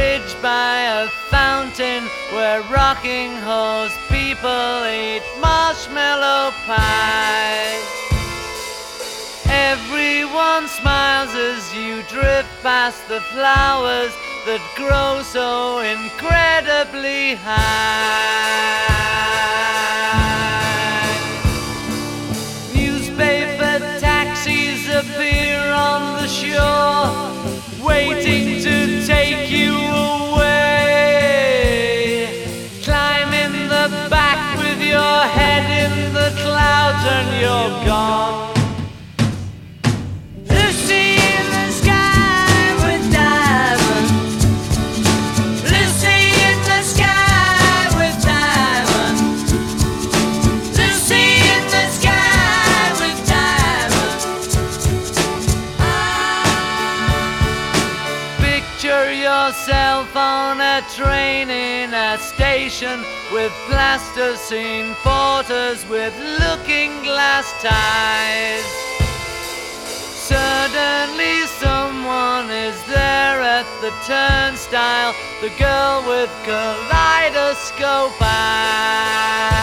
Bridge 0.00 0.34
by 0.40 0.76
a 1.02 1.08
fountain 1.28 2.02
where 2.32 2.62
rocking 2.72 3.32
horse 3.48 3.94
people 4.08 4.72
eat 4.86 5.22
marshmallow 5.42 6.52
pie. 6.64 7.76
Everyone 9.44 10.64
smiles 10.68 11.34
as 11.34 11.62
you 11.74 12.02
drift 12.14 12.48
past 12.62 13.06
the 13.08 13.20
flowers 13.32 14.12
that 14.46 14.62
grow 14.80 15.20
so 15.36 15.80
incredibly 15.80 17.34
high. 17.34 17.60
Newspaper 22.74 23.74
taxis 24.00 24.82
appear 25.00 25.60
on 25.88 26.22
the 26.22 26.28
shore, 26.40 27.29
waiting 27.82 28.60
to 28.62 29.06
take 29.06 29.50
you 29.50 29.74
away. 29.74 30.50
Climb 32.84 33.32
in 33.32 33.52
the 33.68 34.08
back 34.10 34.58
with 34.58 34.80
your 34.82 35.22
head 35.36 35.64
in 35.84 36.12
the 36.12 36.30
clouds 36.42 37.04
and 37.06 37.40
you're 37.40 37.84
gone. 37.86 38.49
With 62.82 63.52
plasticine 63.68 64.94
porters 65.02 65.86
with 65.90 66.16
looking 66.40 67.02
glass 67.02 67.52
ties. 67.60 68.64
Suddenly 70.30 71.44
someone 71.60 72.48
is 72.48 72.82
there 72.86 73.42
at 73.42 73.66
the 73.82 73.90
turnstile, 74.06 75.14
the 75.42 75.50
girl 75.58 76.04
with 76.08 76.30
kaleidoscope 76.46 78.16
eyes. 78.22 79.59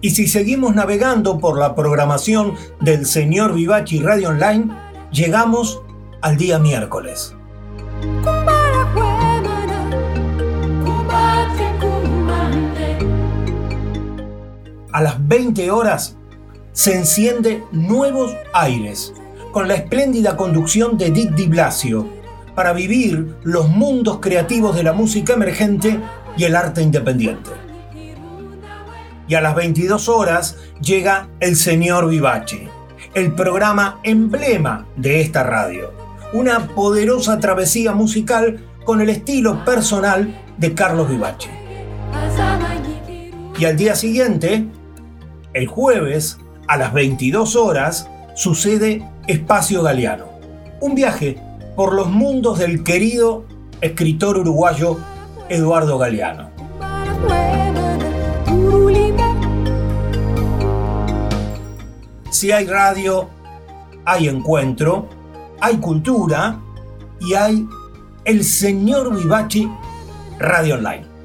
Y 0.00 0.10
si 0.10 0.26
seguimos 0.26 0.74
navegando 0.74 1.38
por 1.38 1.58
la 1.58 1.74
programación 1.74 2.54
del 2.80 3.06
señor 3.06 3.54
Vivachi 3.54 3.98
Radio 4.00 4.28
Online, 4.28 4.68
llegamos 5.10 5.80
al 6.20 6.36
día 6.36 6.58
miércoles. 6.58 7.34
A 14.92 15.02
las 15.02 15.28
20 15.28 15.70
horas 15.70 16.16
se 16.72 16.94
enciende 16.94 17.64
Nuevos 17.72 18.34
Aires, 18.52 19.14
con 19.52 19.66
la 19.66 19.74
espléndida 19.74 20.36
conducción 20.36 20.98
de 20.98 21.10
Dick 21.10 21.34
Di 21.34 21.46
Blasio, 21.46 22.06
para 22.54 22.72
vivir 22.72 23.36
los 23.42 23.68
mundos 23.68 24.18
creativos 24.20 24.76
de 24.76 24.82
la 24.82 24.92
música 24.92 25.34
emergente 25.34 26.00
y 26.36 26.44
el 26.44 26.54
arte 26.54 26.82
independiente. 26.82 27.65
Y 29.28 29.34
a 29.34 29.40
las 29.40 29.54
22 29.54 30.08
horas 30.08 30.56
llega 30.80 31.28
El 31.40 31.56
Señor 31.56 32.08
Vivace, 32.08 32.68
el 33.14 33.32
programa 33.32 34.00
emblema 34.02 34.86
de 34.96 35.20
esta 35.20 35.42
radio. 35.42 35.92
Una 36.32 36.68
poderosa 36.68 37.38
travesía 37.38 37.92
musical 37.92 38.60
con 38.84 39.00
el 39.00 39.08
estilo 39.08 39.64
personal 39.64 40.42
de 40.58 40.74
Carlos 40.74 41.08
Vivace. 41.08 41.50
Y 43.58 43.64
al 43.64 43.76
día 43.76 43.96
siguiente, 43.96 44.66
el 45.54 45.66
jueves, 45.66 46.38
a 46.68 46.76
las 46.76 46.92
22 46.92 47.56
horas, 47.56 48.08
sucede 48.34 49.08
Espacio 49.26 49.82
Galeano. 49.82 50.26
Un 50.80 50.94
viaje 50.94 51.38
por 51.74 51.94
los 51.94 52.08
mundos 52.08 52.58
del 52.58 52.84
querido 52.84 53.44
escritor 53.80 54.38
uruguayo 54.38 54.98
Eduardo 55.48 55.98
Galeano. 55.98 56.55
Si 62.30 62.52
hay 62.52 62.66
radio, 62.66 63.28
hay 64.04 64.28
encuentro, 64.28 65.08
hay 65.60 65.76
cultura 65.78 66.58
y 67.20 67.34
hay 67.34 67.66
el 68.24 68.44
señor 68.44 69.16
Vivachi 69.16 69.70
Radio 70.38 70.74
Online. 70.74 71.15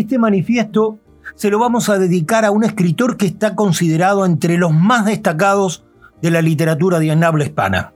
Este 0.00 0.18
manifiesto 0.18 0.98
se 1.34 1.50
lo 1.50 1.58
vamos 1.58 1.90
a 1.90 1.98
dedicar 1.98 2.46
a 2.46 2.50
un 2.50 2.64
escritor 2.64 3.18
que 3.18 3.26
está 3.26 3.54
considerado 3.54 4.24
entre 4.24 4.56
los 4.56 4.72
más 4.72 5.04
destacados 5.04 5.84
de 6.22 6.30
la 6.30 6.40
literatura 6.40 6.98
de 6.98 7.14
hispana. 7.44 7.92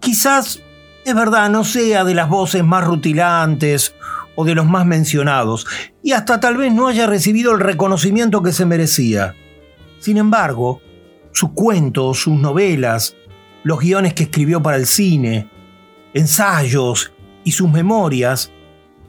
Quizás, 0.00 0.62
es 1.04 1.14
verdad, 1.14 1.50
no 1.50 1.64
sea 1.64 2.02
de 2.04 2.14
las 2.14 2.30
voces 2.30 2.64
más 2.64 2.86
rutilantes 2.86 3.94
o 4.36 4.46
de 4.46 4.54
los 4.54 4.64
más 4.64 4.86
mencionados, 4.86 5.66
y 6.02 6.12
hasta 6.12 6.40
tal 6.40 6.56
vez 6.56 6.72
no 6.72 6.86
haya 6.86 7.06
recibido 7.06 7.52
el 7.52 7.60
reconocimiento 7.60 8.42
que 8.42 8.52
se 8.52 8.64
merecía. 8.64 9.34
Sin 9.98 10.16
embargo, 10.16 10.80
sus 11.32 11.50
cuentos, 11.50 12.22
sus 12.22 12.40
novelas, 12.40 13.16
los 13.64 13.80
guiones 13.80 14.14
que 14.14 14.22
escribió 14.22 14.62
para 14.62 14.78
el 14.78 14.86
cine, 14.86 15.50
ensayos 16.14 17.12
y 17.44 17.52
sus 17.52 17.70
memorias 17.70 18.50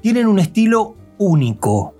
tienen 0.01 0.27
un 0.27 0.39
estilo 0.39 0.97
único, 1.21 1.93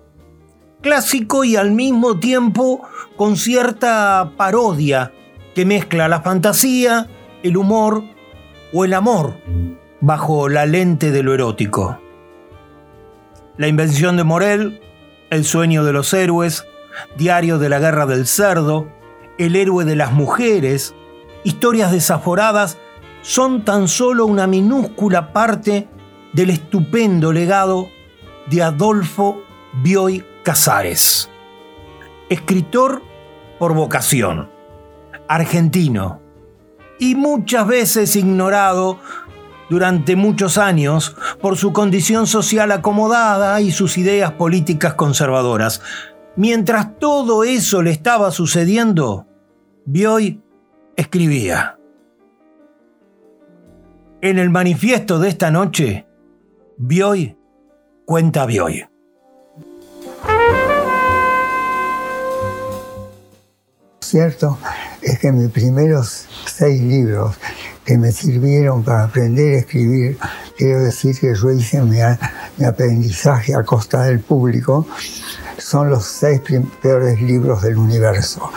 clásico 0.82 1.44
y 1.44 1.56
al 1.56 1.72
mismo 1.72 2.20
tiempo 2.20 2.82
con 3.16 3.38
cierta 3.38 4.34
parodia 4.36 5.14
que 5.54 5.64
mezcla 5.64 6.08
la 6.08 6.22
fantasía, 6.22 7.08
el 7.44 7.56
humor 7.56 8.04
o 8.74 8.84
el 8.84 8.96
amor 8.96 9.36
bajo 10.00 10.50
la 10.50 10.66
lente 10.66 11.12
de 11.12 11.22
lo 11.22 11.36
erótico. 11.36 12.00
La 13.58 13.68
invención 13.68 14.18
de 14.18 14.24
Morel, 14.24 14.82
El 15.30 15.46
sueño 15.46 15.84
de 15.84 15.94
los 15.94 16.14
héroes, 16.16 16.66
Diario 17.16 17.60
de 17.60 17.70
la 17.70 17.80
guerra 17.80 18.08
del 18.08 18.26
cerdo, 18.26 18.88
El 19.38 19.56
héroe 19.56 19.86
de 19.86 19.96
las 19.96 20.14
mujeres, 20.14 20.96
historias 21.44 21.92
desaforadas 21.92 22.80
son 23.22 23.66
tan 23.66 23.88
solo 23.88 24.26
una 24.26 24.48
minúscula 24.48 25.32
parte 25.32 25.88
del 26.34 26.50
estupendo 26.50 27.32
legado 27.32 27.88
de 28.48 28.64
Adolfo 28.64 29.44
Bioy 29.84 30.26
Casares. 30.44 31.30
Escritor 32.30 33.02
por 33.60 33.74
vocación, 33.74 34.50
argentino 35.28 36.22
y 37.00 37.16
muchas 37.16 37.68
veces 37.68 38.16
ignorado 38.16 39.00
durante 39.70 40.16
muchos 40.16 40.58
años 40.58 41.16
por 41.42 41.58
su 41.58 41.74
condición 41.74 42.28
social 42.28 42.72
acomodada 42.72 43.60
y 43.62 43.72
sus 43.72 43.98
ideas 43.98 44.34
políticas 44.34 44.94
conservadoras. 44.94 45.82
Mientras 46.36 47.00
todo 47.00 47.44
eso 47.44 47.82
le 47.82 47.92
estaba 47.92 48.32
sucediendo, 48.32 49.28
Bioy 49.86 50.42
escribía. 50.96 51.80
En 54.22 54.38
el 54.38 54.50
manifiesto 54.50 55.18
de 55.18 55.30
esta 55.30 55.50
noche, 55.50 56.06
Bioy 56.78 57.36
cuenta 58.06 58.46
Bioy. 58.46 58.86
Cierto 64.02 64.58
es 65.02 65.20
que 65.20 65.32
mis 65.32 65.50
primeros 65.50 66.28
seis 66.46 66.82
libros 66.82 67.36
que 67.86 67.98
me 67.98 68.12
sirvieron 68.12 68.84
para 68.84 69.06
aprender 69.06 69.56
a 69.56 69.60
escribir, 69.60 70.18
quiero 70.58 70.84
decir 70.84 71.18
que 71.18 71.34
yo 71.34 71.52
hice 71.52 71.82
mi, 71.82 71.98
mi 72.58 72.66
aprendizaje 72.66 73.56
a 73.56 73.64
costa 73.64 74.04
del 74.04 74.20
público, 74.20 74.86
son 75.58 75.90
los 75.90 76.06
seis 76.06 76.42
peores 76.82 77.22
libros 77.22 77.62
del 77.62 77.78
universo. 77.78 78.52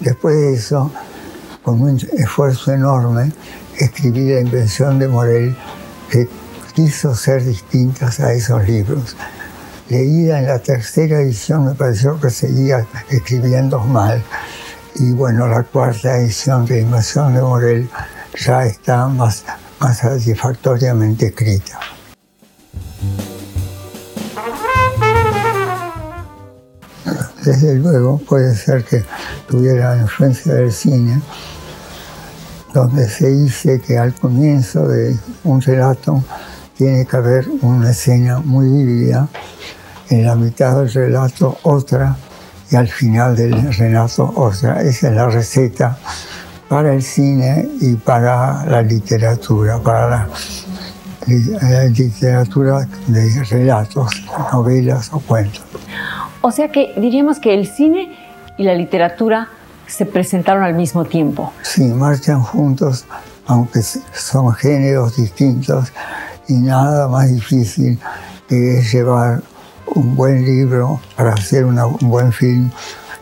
Después 0.00 0.36
de 0.36 0.54
eso, 0.54 0.92
con 1.62 1.80
un 1.80 1.98
esfuerzo 2.12 2.72
enorme, 2.72 3.32
escribí 3.78 4.32
La 4.32 4.40
invención 4.40 4.98
de 4.98 5.08
Morel, 5.08 5.56
que 6.10 6.28
quiso 6.84 7.14
ser 7.14 7.44
distintas 7.44 8.20
a 8.20 8.32
esos 8.32 8.66
libros. 8.66 9.14
Leída 9.90 10.38
en 10.38 10.46
la 10.46 10.58
tercera 10.60 11.20
edición 11.20 11.66
me 11.66 11.74
pareció 11.74 12.18
que 12.18 12.30
seguía 12.30 12.86
escribiendo 13.10 13.80
mal. 13.80 14.22
Y 14.94 15.12
bueno, 15.12 15.46
la 15.46 15.62
cuarta 15.62 16.16
edición 16.16 16.64
de 16.64 16.76
La 16.76 16.80
Invasión 16.82 17.34
de 17.34 17.42
Morel 17.42 17.90
ya 18.34 18.64
está 18.64 19.08
más 19.08 19.44
más 19.78 19.98
satisfactoriamente 19.98 21.26
escrita. 21.26 21.80
Desde 27.44 27.74
luego 27.74 28.18
puede 28.18 28.54
ser 28.54 28.84
que 28.84 29.04
tuviera 29.48 29.98
influencia 29.98 30.54
del 30.54 30.72
cine, 30.72 31.20
donde 32.72 33.08
se 33.08 33.30
dice 33.30 33.80
que 33.80 33.98
al 33.98 34.14
comienzo 34.14 34.86
de 34.88 35.18
un 35.44 35.60
relato 35.60 36.22
tiene 36.80 37.04
que 37.04 37.14
haber 37.14 37.46
una 37.60 37.90
escena 37.90 38.38
muy 38.38 38.66
vívida, 38.66 39.28
en 40.08 40.24
la 40.24 40.34
mitad 40.34 40.78
del 40.78 40.90
relato 40.90 41.58
otra 41.64 42.16
y 42.70 42.76
al 42.76 42.88
final 42.88 43.36
del 43.36 43.70
relato 43.76 44.32
otra. 44.34 44.80
Esa 44.80 45.08
es 45.08 45.14
la 45.14 45.28
receta 45.28 45.98
para 46.70 46.94
el 46.94 47.02
cine 47.02 47.68
y 47.82 47.96
para 47.96 48.64
la 48.64 48.80
literatura, 48.80 49.78
para 49.78 50.08
la, 50.08 50.28
la 51.60 51.84
literatura 51.84 52.88
de 53.08 53.44
relatos, 53.44 54.24
novelas 54.50 55.10
o 55.12 55.20
cuentos. 55.20 55.62
O 56.40 56.50
sea 56.50 56.72
que 56.72 56.94
diríamos 56.96 57.40
que 57.40 57.52
el 57.52 57.66
cine 57.66 58.16
y 58.56 58.64
la 58.64 58.72
literatura 58.72 59.48
se 59.86 60.06
presentaron 60.06 60.62
al 60.62 60.72
mismo 60.72 61.04
tiempo. 61.04 61.52
Sí, 61.60 61.84
marchan 61.84 62.42
juntos, 62.42 63.04
aunque 63.46 63.82
son 63.82 64.54
géneros 64.54 65.18
distintos, 65.18 65.92
y 66.50 66.54
nada 66.54 67.06
más 67.06 67.28
difícil 67.28 67.98
que 68.48 68.78
es 68.78 68.92
llevar 68.92 69.40
un 69.86 70.16
buen 70.16 70.44
libro 70.44 71.00
para 71.16 71.32
hacer 71.32 71.64
un 71.64 71.78
buen 72.02 72.32
film 72.32 72.70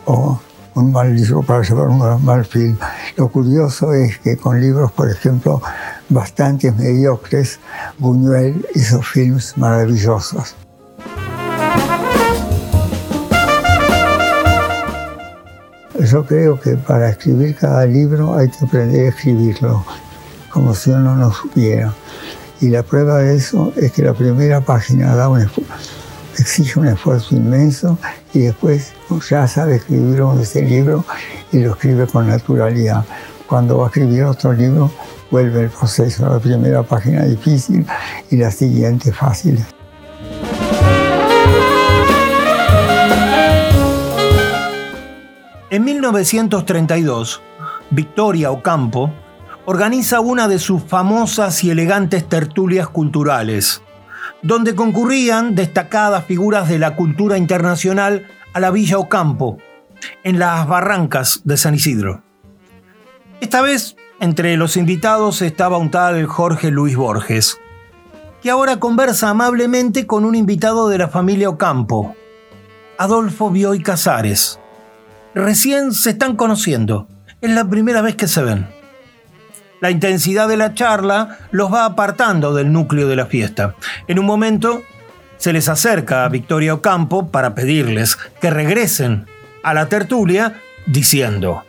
o 0.05 0.39
un 0.73 0.91
mal 0.91 1.15
libro 1.15 1.43
para 1.43 1.61
llevar 1.61 1.89
un 1.89 2.25
mal 2.25 2.43
film. 2.43 2.75
Lo 3.17 3.29
curioso 3.29 3.93
es 3.93 4.17
que 4.17 4.35
con 4.35 4.59
libros, 4.59 4.91
por 4.91 5.11
ejemplo, 5.11 5.61
bastante 6.09 6.71
mediocres, 6.71 7.59
Buñuel 7.99 8.65
hizo 8.73 9.01
films 9.01 9.55
maravillosos. 9.57 10.55
Yo 15.99 16.25
creo 16.25 16.59
que 16.59 16.77
para 16.77 17.09
escribir 17.09 17.55
cada 17.57 17.85
libro 17.85 18.35
hay 18.35 18.49
que 18.49 18.65
aprender 18.65 19.05
a 19.05 19.09
escribirlo, 19.09 19.85
como 20.49 20.73
si 20.73 20.89
uno 20.89 21.15
no 21.15 21.31
supiera. 21.31 21.93
Y 22.61 22.69
la 22.69 22.83
prueba 22.83 23.19
de 23.19 23.35
eso 23.35 23.71
es 23.77 23.91
que 23.93 24.01
la 24.01 24.13
primera 24.13 24.61
página 24.61 25.15
da 25.15 25.29
un 25.29 25.39
exige 26.37 26.79
un 26.79 26.87
esfuerzo 26.87 27.35
inmenso 27.35 27.97
y 28.33 28.39
después 28.39 28.93
ya 29.29 29.47
sabe 29.47 29.77
escribir 29.77 30.23
ese 30.41 30.61
libro 30.61 31.05
y 31.51 31.59
lo 31.59 31.71
escribe 31.71 32.07
con 32.07 32.27
naturalidad. 32.27 33.05
Cuando 33.47 33.79
va 33.79 33.85
a 33.85 33.87
escribir 33.87 34.23
otro 34.23 34.53
libro, 34.53 34.91
vuelve 35.31 35.63
el 35.63 35.69
proceso, 35.69 36.29
la 36.29 36.39
primera 36.39 36.83
página 36.83 37.23
difícil 37.25 37.85
y 38.29 38.37
la 38.37 38.51
siguiente 38.51 39.11
fácil. 39.11 39.63
En 45.71 45.83
1932, 45.83 47.41
Victoria 47.91 48.51
Ocampo 48.51 49.11
organiza 49.69 50.19
una 50.19 50.47
de 50.47 50.57
sus 50.57 50.81
famosas 50.81 51.63
y 51.63 51.69
elegantes 51.69 52.27
tertulias 52.27 52.87
culturales, 52.87 53.83
donde 54.41 54.73
concurrían 54.73 55.53
destacadas 55.53 56.25
figuras 56.25 56.67
de 56.67 56.79
la 56.79 56.95
cultura 56.95 57.37
internacional 57.37 58.25
a 58.51 58.59
la 58.59 58.71
Villa 58.71 58.97
Ocampo, 58.97 59.59
en 60.23 60.39
las 60.39 60.67
barrancas 60.67 61.41
de 61.43 61.55
San 61.55 61.75
Isidro. 61.75 62.23
Esta 63.41 63.61
vez, 63.61 63.95
entre 64.19 64.57
los 64.57 64.75
invitados 64.75 65.43
estaba 65.43 65.77
un 65.77 65.91
tal 65.91 66.25
Jorge 66.25 66.71
Luis 66.71 66.95
Borges, 66.95 67.59
que 68.41 68.49
ahora 68.49 68.79
conversa 68.79 69.29
amablemente 69.29 70.07
con 70.07 70.25
un 70.25 70.33
invitado 70.33 70.89
de 70.89 70.97
la 70.97 71.09
familia 71.09 71.47
Ocampo, 71.47 72.15
Adolfo 72.97 73.51
Bioy 73.51 73.83
Casares. 73.83 74.59
Recién 75.35 75.93
se 75.93 76.09
están 76.09 76.35
conociendo. 76.35 77.07
Es 77.39 77.51
la 77.51 77.69
primera 77.69 78.01
vez 78.01 78.15
que 78.15 78.27
se 78.27 78.41
ven. 78.41 78.78
La 79.81 79.91
intensidad 79.91 80.47
de 80.47 80.57
la 80.57 80.73
charla 80.73 81.39
los 81.51 81.73
va 81.73 81.85
apartando 81.85 82.53
del 82.53 82.71
núcleo 82.71 83.07
de 83.07 83.15
la 83.15 83.25
fiesta. 83.25 83.75
En 84.07 84.19
un 84.19 84.25
momento 84.25 84.81
se 85.37 85.53
les 85.53 85.69
acerca 85.69 86.25
a 86.25 86.29
Victoria 86.29 86.73
Ocampo 86.73 87.29
para 87.29 87.55
pedirles 87.55 88.17
que 88.41 88.49
regresen 88.49 89.25
a 89.63 89.73
la 89.73 89.87
tertulia 89.87 90.61
diciendo, 90.85 91.63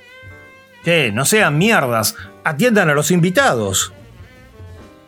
Che, 0.84 1.12
no 1.12 1.24
sean 1.24 1.58
mierdas, 1.58 2.16
atiendan 2.42 2.90
a 2.90 2.94
los 2.94 3.10
invitados. 3.10 3.92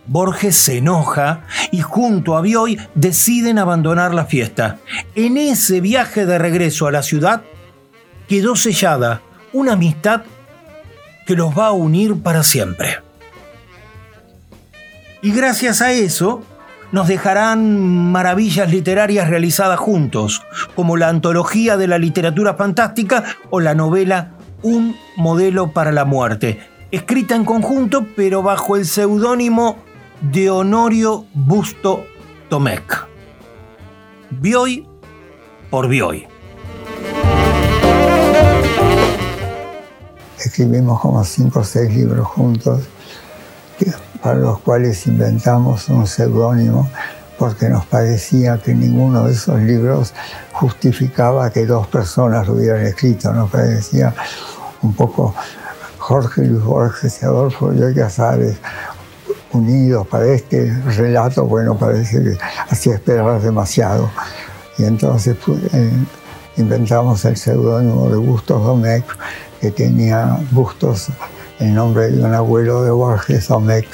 Borges 0.07 0.57
se 0.57 0.79
enoja 0.79 1.43
y 1.71 1.81
junto 1.81 2.37
a 2.37 2.41
Bioy 2.41 2.79
deciden 2.95 3.59
abandonar 3.59 4.15
la 4.15 4.27
fiesta. 4.27 4.79
En 5.15 5.37
ese 5.37 5.81
viaje 5.81 6.27
de 6.27 6.39
regreso 6.39 6.87
a 6.87 6.93
la 6.93 7.03
ciudad 7.03 7.43
quedó 8.29 8.57
sellada 8.57 9.23
una 9.53 9.73
amistad 9.75 10.23
que 11.33 11.37
los 11.37 11.59
va 11.59 11.69
a 11.69 11.73
unir 11.73 12.23
para 12.23 12.43
siempre. 12.43 12.99
Y 15.23 15.33
gracias 15.33 15.81
a 15.81 15.91
eso 15.91 16.43
nos 16.91 17.09
dejarán 17.09 18.13
maravillas 18.13 18.71
literarias 18.71 19.31
realizadas 19.31 19.81
juntos, 19.81 20.43
como 20.77 20.99
la 20.99 21.09
antología 21.09 21.79
de 21.79 21.89
la 21.89 21.97
literatura 21.97 22.53
fantástica 22.53 23.25
o 23.49 23.61
la 23.61 23.75
novela 23.75 24.33
Un 24.61 24.95
modelo 25.17 25.73
para 25.73 25.91
la 25.91 26.05
muerte, 26.05 26.61
escrita 26.91 27.35
en 27.35 27.47
conjunto 27.47 28.07
pero 28.15 28.43
bajo 28.43 28.77
el 28.77 28.85
seudónimo 28.85 29.79
de 30.21 30.51
Honorio 30.51 31.25
Busto 31.33 32.05
Tomec. 32.51 33.07
Bioy 34.29 34.87
por 35.71 35.89
Bioy. 35.89 36.32
Escribimos 40.45 41.01
como 41.01 41.23
cinco 41.25 41.61
o 41.61 41.65
seis 41.65 41.95
libros 41.95 42.27
juntos, 42.27 42.81
para 44.23 44.37
los 44.37 44.59
cuales 44.61 45.07
inventamos 45.07 45.89
un 45.89 46.07
seudónimo, 46.07 46.89
porque 47.39 47.69
nos 47.69 47.87
parecía 47.87 48.59
que 48.59 48.75
ninguno 48.75 49.25
de 49.25 49.33
esos 49.33 49.61
libros 49.61 50.13
justificaba 50.53 51.51
que 51.51 51.67
dos 51.67 51.87
personas 51.87 52.47
lo 52.47 52.55
hubieran 52.55 52.85
escrito. 52.85 53.33
Nos 53.33 53.51
parecía 53.51 54.15
un 54.83 54.95
poco 54.95 55.35
Jorge 55.99 56.45
Luis 56.45 56.63
Borges 56.65 57.23
y 57.23 57.25
Adolfo 57.25 57.69
Bioy 57.69 57.95
Casares 57.95 58.57
unidos 59.53 60.07
para 60.07 60.27
este 60.27 60.73
relato, 60.87 61.45
bueno, 61.47 61.77
parece 61.77 62.23
que 62.23 62.39
hacía 62.69 62.95
esperar 62.95 63.41
demasiado. 63.41 64.11
Y 64.79 64.85
entonces 64.85 65.37
eh, 65.73 65.91
inventamos 66.57 67.25
el 67.25 67.37
seudónimo 67.37 68.09
de 68.09 68.17
Bustos 68.17 68.65
Domecq, 68.65 69.05
que 69.63 69.71
tenía 69.71 70.41
Bustos 70.51 71.07
en 71.61 71.77
nombre 71.77 72.11
de 72.11 72.21
un 72.21 72.35
abuelo 72.35 72.83
de 72.83 72.91
Borges, 72.91 73.47
Domecq, 73.47 73.87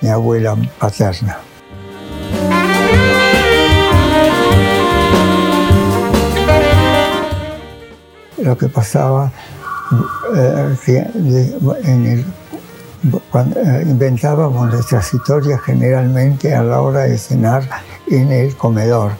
mi 0.00 0.08
abuela 0.08 0.56
paterna. 0.78 1.38
Lo 8.38 8.56
que 8.56 8.68
pasaba 8.68 9.32
eh, 10.36 11.04
en 11.82 12.06
el 12.06 12.24
cuando 13.32 13.58
eh, 13.58 13.82
inventábamos 13.82 14.70
nuestras 14.70 15.12
historias 15.12 15.60
generalmente 15.62 16.54
a 16.54 16.62
la 16.62 16.80
hora 16.80 17.00
de 17.00 17.18
cenar 17.18 17.68
en 18.08 18.30
el 18.30 18.56
comedor. 18.56 19.10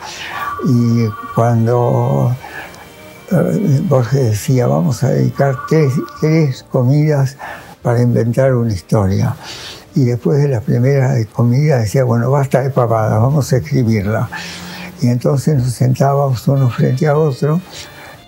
Y 0.64 1.06
cuando 1.34 2.32
Borges 3.88 4.24
decía, 4.30 4.66
vamos 4.66 5.02
a 5.02 5.10
dedicar 5.10 5.56
tres, 5.68 5.92
tres 6.20 6.64
comidas 6.70 7.36
para 7.82 8.00
inventar 8.00 8.54
una 8.54 8.72
historia. 8.72 9.34
Y 9.94 10.04
después 10.04 10.42
de 10.42 10.48
la 10.48 10.60
primera 10.60 11.14
comida 11.32 11.78
decía, 11.78 12.04
bueno, 12.04 12.30
basta 12.30 12.62
de 12.62 12.70
pavadas, 12.70 13.20
vamos 13.20 13.52
a 13.52 13.56
escribirla. 13.58 14.28
Y 15.00 15.08
entonces 15.08 15.56
nos 15.56 15.72
sentábamos 15.72 16.46
uno 16.48 16.70
frente 16.70 17.06
a 17.06 17.16
otro 17.16 17.60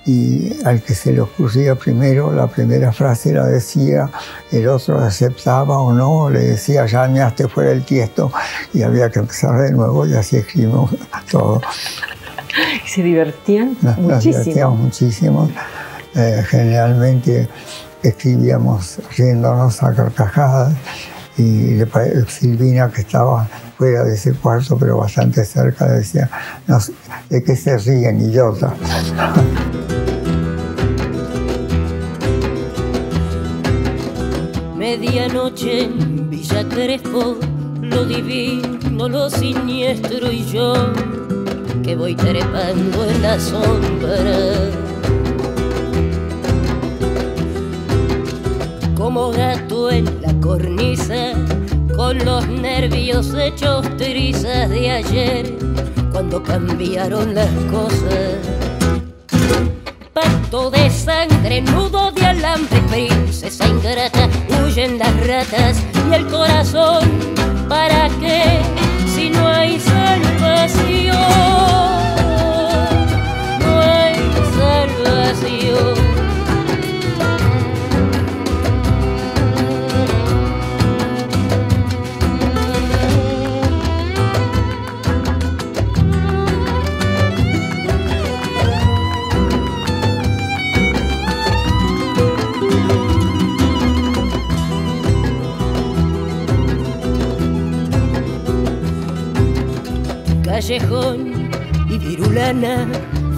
y 0.06 0.62
al 0.64 0.82
que 0.82 0.94
se 0.94 1.12
le 1.12 1.20
ocurría 1.20 1.74
primero, 1.74 2.32
la 2.32 2.46
primera 2.46 2.92
frase 2.92 3.32
la 3.32 3.46
decía, 3.46 4.10
el 4.52 4.68
otro 4.68 4.98
aceptaba 4.98 5.78
o 5.78 5.92
no, 5.92 6.28
le 6.28 6.40
decía, 6.40 6.84
ya 6.86 7.08
measte 7.08 7.48
fuera 7.48 7.70
el 7.70 7.84
tiesto, 7.84 8.30
y 8.74 8.82
había 8.82 9.10
que 9.10 9.20
empezar 9.20 9.58
de 9.62 9.70
nuevo, 9.72 10.06
y 10.06 10.14
así 10.14 10.36
escribimos 10.36 10.90
todo. 11.30 11.62
Y 12.84 12.88
se 12.88 13.02
divertían 13.02 13.76
Nos, 13.82 13.98
nos 13.98 13.98
muchísimo. 13.98 14.32
divertíamos 14.38 14.78
muchísimo. 14.78 15.50
Eh, 16.14 16.44
generalmente 16.48 17.48
escribíamos 18.02 19.00
riéndonos 19.16 19.82
a 19.82 19.92
carcajadas, 19.94 20.74
y 21.36 21.80
Silvina, 22.28 22.90
que 22.92 23.00
estaba 23.00 23.48
fuera 23.76 24.04
de 24.04 24.14
ese 24.14 24.32
cuarto, 24.34 24.76
pero 24.78 24.98
bastante 24.98 25.44
cerca, 25.44 25.86
decía, 25.86 26.30
"No 26.68 26.78
sé, 26.78 26.92
¿de 27.28 27.42
qué 27.42 27.56
se 27.56 27.76
ríen, 27.76 28.20
idiota? 28.20 28.72
Medianoche 34.76 35.84
en 35.84 36.30
Villa 36.30 36.68
Crespo, 36.68 37.36
lo 37.80 38.04
divino, 38.04 39.08
lo 39.08 39.30
siniestro 39.30 40.30
y 40.30 40.44
yo 40.44 40.74
que 41.84 41.96
voy 41.96 42.14
trepando 42.14 43.04
en 43.04 43.22
la 43.22 43.38
sombra. 43.38 44.16
Como 48.96 49.30
gato 49.30 49.90
en 49.90 50.06
la 50.22 50.32
cornisa, 50.40 51.32
con 51.94 52.24
los 52.24 52.48
nervios 52.48 53.34
hechos 53.34 53.86
trizas 53.98 54.70
de 54.70 54.90
ayer, 54.90 55.58
cuando 56.10 56.42
cambiaron 56.42 57.34
las 57.34 57.50
cosas. 57.70 58.38
Pacto 60.14 60.70
de 60.70 60.88
sangre, 60.88 61.60
nudo 61.60 62.12
de 62.12 62.24
alambre, 62.24 62.80
princesa 62.90 63.68
ingrata, 63.68 64.30
huyen 64.64 64.98
las 64.98 65.26
ratas 65.26 65.82
y 66.08 66.14
el 66.14 66.26
corazón, 66.28 67.10
¿para 67.68 68.08
qué? 68.20 68.62
Si 69.14 69.28
no 69.28 69.46
hay 69.46 69.78
salvación, 69.78 71.53
y 100.66 101.98
virulana, 101.98 102.88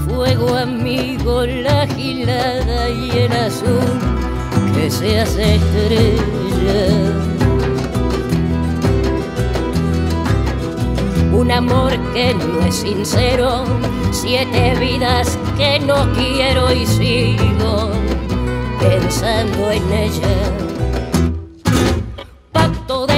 fuego 0.07 0.55
amigo, 0.55 1.45
la 1.45 1.85
gilada 1.89 2.89
y 2.89 3.11
el 3.19 3.33
azul 3.33 3.99
que 4.73 4.89
se 4.89 5.21
hace 5.21 5.57
estrella. 5.57 6.87
Un 11.33 11.51
amor 11.51 11.99
que 12.15 12.33
no 12.33 12.65
es 12.65 12.77
sincero, 12.77 13.65
siete 14.13 14.77
vidas 14.79 15.37
que 15.57 15.81
no 15.81 16.13
quiero 16.13 16.73
y 16.73 16.87
sigo 16.87 17.91
pensando 18.79 19.73
en 19.73 19.93
ella 19.93 20.67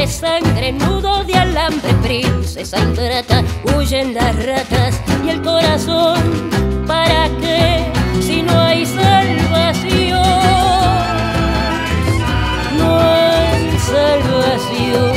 sangre, 0.09 0.73
nudo 0.73 1.23
de 1.25 1.35
alambre, 1.35 1.93
princesa 2.03 2.79
ingrata, 2.81 3.45
huyen 3.77 4.15
las 4.15 4.35
ratas 4.45 5.01
y 5.25 5.29
el 5.31 5.43
corazón, 5.43 6.19
¿para 6.87 7.29
qué? 7.41 7.85
Si 8.21 8.43
no 8.43 8.59
hay 8.59 8.87
salvación, 8.87 10.19
no 12.79 13.01
hay 13.01 13.79
salvación, 13.79 15.13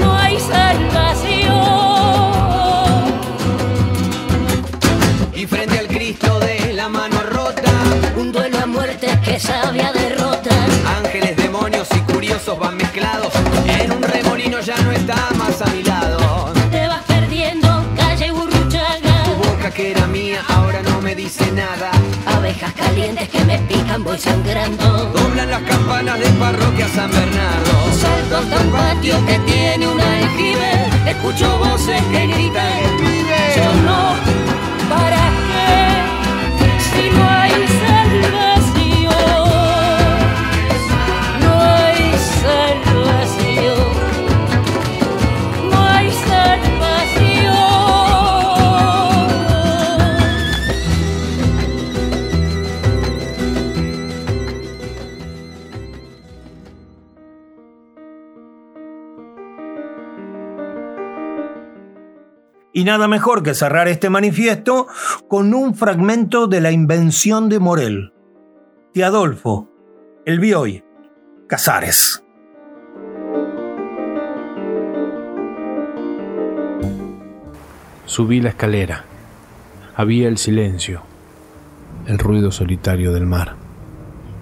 no 0.00 0.16
hay 0.16 0.38
salvación. 0.38 1.60
Y 5.34 5.46
frente 5.46 5.78
al 5.78 5.88
Cristo 5.88 6.38
de 6.40 6.72
la 6.74 6.88
mano 6.88 7.20
rota, 7.30 7.72
Un 8.16 8.32
duelo 8.32 8.58
a 8.58 8.66
muerte 8.66 9.08
que 9.24 9.40
sabe 9.40 9.80
a 9.82 9.92
derrota. 9.92 9.99
ángeles, 9.99 9.99
demonios 9.99 9.99
van 12.56 12.76
mezclados. 12.76 13.32
En 13.66 13.92
un 13.92 14.02
remolino 14.02 14.60
ya 14.60 14.76
no 14.78 14.90
está 14.90 15.16
más 15.36 15.60
a 15.62 15.66
mi 15.66 15.82
lado. 15.82 16.52
Te 16.70 16.86
vas 16.86 17.02
perdiendo, 17.04 17.84
calle 17.96 18.30
Burruchaga. 18.32 19.24
Tu 19.24 19.34
boca 19.34 19.70
que 19.70 19.92
era 19.92 20.06
mía 20.06 20.42
ahora 20.48 20.82
no 20.82 21.00
me 21.00 21.14
dice 21.14 21.50
nada. 21.52 21.90
Abejas 22.26 22.72
calientes 22.74 23.28
que 23.28 23.44
me 23.44 23.58
pican, 23.60 24.02
voy 24.02 24.18
sangrando. 24.18 25.06
Doblan 25.14 25.50
las 25.50 25.62
campanas 25.62 26.18
de 26.18 26.26
parroquia 26.30 26.88
San 26.88 27.10
Bernardo. 27.10 27.72
Salto 28.00 28.38
hasta 28.38 28.56
un 28.58 28.70
patio 28.72 29.26
que 29.26 29.38
tiene 29.40 29.86
un 29.86 30.00
aljibe. 30.00 30.86
Escucho 31.06 31.58
voces 31.58 32.02
que 32.12 32.26
gritan. 32.26 32.80
Yo 33.56 33.72
no, 33.84 34.14
¿para 34.94 35.29
Y 62.80 62.84
nada 62.84 63.08
mejor 63.08 63.42
que 63.42 63.52
cerrar 63.52 63.88
este 63.88 64.08
manifiesto 64.08 64.86
con 65.28 65.52
un 65.52 65.74
fragmento 65.74 66.46
de 66.46 66.62
la 66.62 66.72
invención 66.72 67.50
de 67.50 67.58
Morel. 67.58 68.14
De 68.94 69.04
Adolfo, 69.04 69.68
el 70.24 70.40
Bioy, 70.40 70.82
Casares. 71.46 72.24
Subí 78.06 78.40
la 78.40 78.48
escalera. 78.48 79.04
Había 79.94 80.28
el 80.28 80.38
silencio, 80.38 81.02
el 82.06 82.18
ruido 82.18 82.50
solitario 82.50 83.12
del 83.12 83.26
mar, 83.26 83.56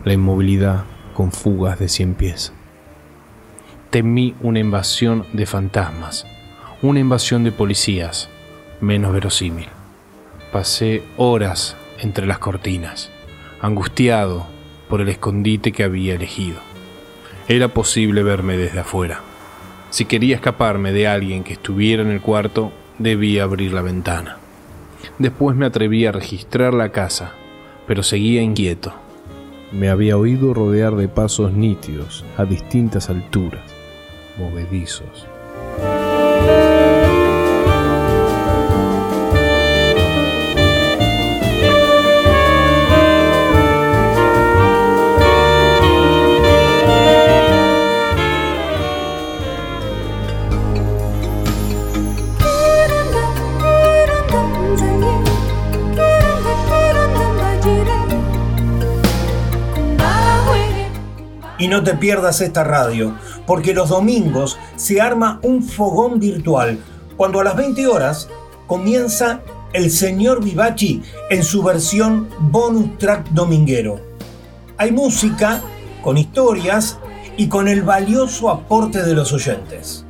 la 0.05 0.13
inmovilidad 0.13 0.85
con 1.13 1.33
fugas 1.33 1.81
de 1.81 1.89
cien 1.89 2.15
pies. 2.15 2.53
Temí 3.91 4.37
una 4.43 4.61
invasión 4.61 5.27
de 5.33 5.45
fantasmas, 5.45 6.25
una 6.81 7.01
invasión 7.01 7.43
de 7.43 7.51
policías, 7.51 8.29
menos 8.81 9.13
verosímil. 9.13 9.67
Pasé 10.53 11.03
horas 11.17 11.77
entre 11.99 12.25
las 12.25 12.39
cortinas, 12.39 13.11
angustiado 13.61 14.47
por 14.89 15.01
el 15.01 15.09
escondite 15.09 15.73
que 15.73 15.83
había 15.83 16.15
elegido. 16.15 16.59
Era 17.49 17.67
posible 17.69 18.23
verme 18.23 18.57
desde 18.57 18.79
afuera. 18.79 19.23
Si 19.91 20.05
quería 20.05 20.37
escaparme 20.37 20.93
de 20.93 21.09
alguien 21.09 21.43
que 21.43 21.55
estuviera 21.55 22.03
en 22.03 22.11
el 22.11 22.21
cuarto, 22.21 22.71
debía 22.99 23.43
abrir 23.43 23.73
la 23.73 23.83
ventana. 23.83 24.37
Después 25.19 25.57
me 25.57 25.67
atreví 25.67 26.07
a 26.07 26.13
registrar 26.13 26.75
la 26.75 26.91
casa, 26.91 27.33
pero 27.89 28.05
seguía 28.05 28.41
inquieto. 28.41 28.93
Me 29.73 29.89
había 29.89 30.17
oído 30.17 30.55
rodear 30.55 30.95
de 30.95 31.09
pasos 31.09 31.53
nítidos 31.53 32.25
a 32.37 32.45
distintas 32.45 33.11
alturas, 33.11 33.65
movedizos. 34.39 35.27
No 61.79 61.85
te 61.85 61.95
pierdas 61.95 62.41
esta 62.41 62.65
radio, 62.65 63.15
porque 63.47 63.73
los 63.73 63.91
domingos 63.91 64.59
se 64.75 65.01
arma 65.01 65.39
un 65.45 65.63
fogón 65.63 66.19
virtual, 66.19 66.81
cuando 67.17 67.39
a 67.39 67.45
las 67.45 67.55
20 67.55 67.87
horas 67.87 68.29
comienza 68.67 69.43
El 69.73 69.93
Señor 69.93 70.43
Vivachi 70.43 71.05
en 71.31 71.45
su 71.45 71.63
versión 71.63 72.29
bonus 72.41 72.99
track 72.99 73.29
dominguero. 73.29 74.01
Hay 74.77 74.91
música, 74.91 75.63
con 76.03 76.19
historias 76.19 76.99
y 77.37 77.47
con 77.47 77.69
el 77.69 77.85
valioso 77.85 78.51
aporte 78.51 79.05
de 79.05 79.15
los 79.15 79.33
oyentes. 79.33 80.05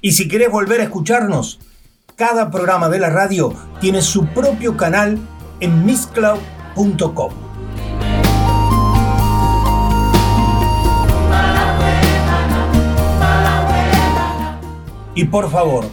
Y 0.00 0.10
si 0.10 0.26
querés 0.26 0.50
volver 0.50 0.80
a 0.80 0.84
escucharnos, 0.84 1.60
cada 2.18 2.50
programa 2.50 2.88
de 2.88 2.98
la 2.98 3.10
radio 3.10 3.52
tiene 3.80 4.02
su 4.02 4.26
propio 4.26 4.76
canal 4.76 5.20
en 5.60 5.86
mixcloud.com. 5.86 7.32
Y 15.14 15.24
por 15.26 15.48
favor, 15.48 15.84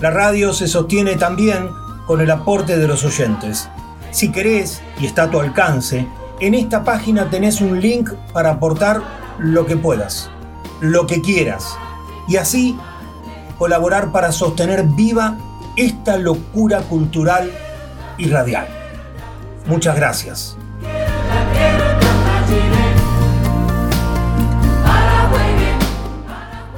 la 0.00 0.10
radio 0.10 0.52
se 0.52 0.68
sostiene 0.68 1.16
también 1.16 1.70
con 2.06 2.20
el 2.20 2.30
aporte 2.30 2.76
de 2.76 2.86
los 2.86 3.02
oyentes. 3.02 3.70
Si 4.10 4.30
querés 4.30 4.82
y 5.00 5.06
está 5.06 5.24
a 5.24 5.30
tu 5.30 5.40
alcance, 5.40 6.06
En 6.40 6.52
esta 6.52 6.82
página 6.82 7.30
tenés 7.30 7.60
un 7.60 7.80
link 7.80 8.10
para 8.32 8.50
aportar 8.50 9.00
lo 9.38 9.66
que 9.66 9.76
puedas, 9.76 10.30
lo 10.80 11.06
que 11.06 11.22
quieras, 11.22 11.78
y 12.26 12.36
así 12.36 12.76
colaborar 13.56 14.10
para 14.10 14.32
sostener 14.32 14.82
viva 14.82 15.38
esta 15.76 16.16
locura 16.16 16.80
cultural 16.82 17.50
y 18.18 18.28
radial. 18.28 18.66
Muchas 19.66 19.96
gracias. 19.96 20.56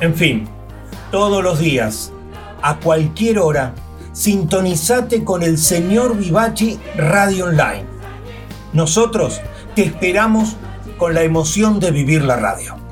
En 0.00 0.14
fin, 0.14 0.48
todos 1.10 1.42
los 1.42 1.58
días, 1.58 2.12
a 2.62 2.76
cualquier 2.76 3.38
hora, 3.38 3.74
sintonizate 4.12 5.24
con 5.24 5.42
el 5.42 5.58
señor 5.58 6.16
Vivachi 6.16 6.78
Radio 6.96 7.46
Online. 7.46 7.84
Nosotros 8.72 9.40
te 9.74 9.84
esperamos 9.84 10.56
con 10.98 11.14
la 11.14 11.22
emoción 11.22 11.80
de 11.80 11.90
vivir 11.90 12.22
la 12.22 12.36
radio. 12.36 12.85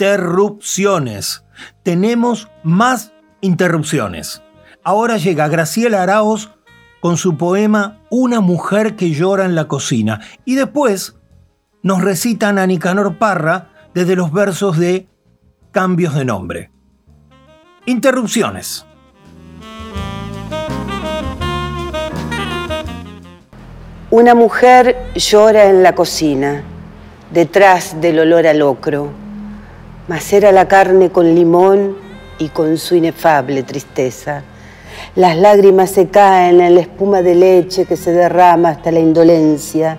Interrupciones. 0.00 1.44
Tenemos 1.82 2.48
más 2.62 3.12
interrupciones. 3.42 4.42
Ahora 4.82 5.18
llega 5.18 5.46
Graciela 5.48 6.02
Araos 6.02 6.52
con 7.02 7.18
su 7.18 7.36
poema 7.36 8.00
Una 8.08 8.40
mujer 8.40 8.96
que 8.96 9.10
llora 9.10 9.44
en 9.44 9.54
la 9.54 9.68
cocina. 9.68 10.22
Y 10.46 10.54
después 10.54 11.18
nos 11.82 12.00
recitan 12.00 12.58
a 12.58 12.66
Nicanor 12.66 13.18
Parra 13.18 13.72
desde 13.92 14.16
los 14.16 14.32
versos 14.32 14.78
de 14.78 15.06
Cambios 15.70 16.14
de 16.14 16.24
nombre. 16.24 16.70
Interrupciones. 17.84 18.86
Una 24.10 24.34
mujer 24.34 24.96
llora 25.14 25.66
en 25.66 25.82
la 25.82 25.94
cocina, 25.94 26.62
detrás 27.30 28.00
del 28.00 28.20
olor 28.20 28.46
al 28.46 28.60
locro. 28.60 29.29
Macera 30.10 30.50
la 30.50 30.66
carne 30.66 31.10
con 31.10 31.36
limón 31.36 31.96
y 32.40 32.48
con 32.48 32.78
su 32.78 32.96
inefable 32.96 33.62
tristeza. 33.62 34.42
Las 35.14 35.36
lágrimas 35.36 35.90
se 35.90 36.08
caen 36.08 36.60
en 36.60 36.74
la 36.74 36.80
espuma 36.80 37.22
de 37.22 37.36
leche 37.36 37.84
que 37.84 37.96
se 37.96 38.10
derrama 38.10 38.70
hasta 38.70 38.90
la 38.90 38.98
indolencia. 38.98 39.98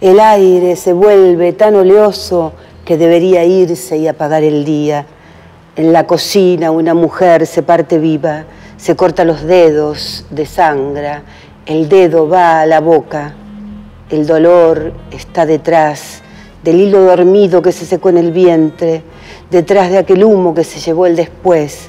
El 0.00 0.18
aire 0.18 0.76
se 0.76 0.94
vuelve 0.94 1.52
tan 1.52 1.74
oleoso 1.74 2.54
que 2.86 2.96
debería 2.96 3.44
irse 3.44 3.98
y 3.98 4.08
apagar 4.08 4.44
el 4.44 4.64
día. 4.64 5.04
En 5.76 5.92
la 5.92 6.06
cocina 6.06 6.70
una 6.70 6.94
mujer 6.94 7.46
se 7.46 7.62
parte 7.62 7.98
viva, 7.98 8.46
se 8.78 8.96
corta 8.96 9.26
los 9.26 9.42
dedos 9.42 10.24
de 10.30 10.46
sangra, 10.46 11.22
el 11.66 11.86
dedo 11.90 12.26
va 12.26 12.62
a 12.62 12.66
la 12.66 12.80
boca, 12.80 13.34
el 14.08 14.26
dolor 14.26 14.94
está 15.10 15.44
detrás 15.44 16.22
del 16.64 16.80
hilo 16.80 17.02
dormido 17.02 17.60
que 17.60 17.72
se 17.72 17.84
secó 17.84 18.08
en 18.08 18.16
el 18.16 18.32
vientre, 18.32 19.02
detrás 19.50 19.90
de 19.90 19.98
aquel 19.98 20.24
humo 20.24 20.54
que 20.54 20.64
se 20.64 20.80
llevó 20.80 21.06
el 21.06 21.16
después, 21.16 21.88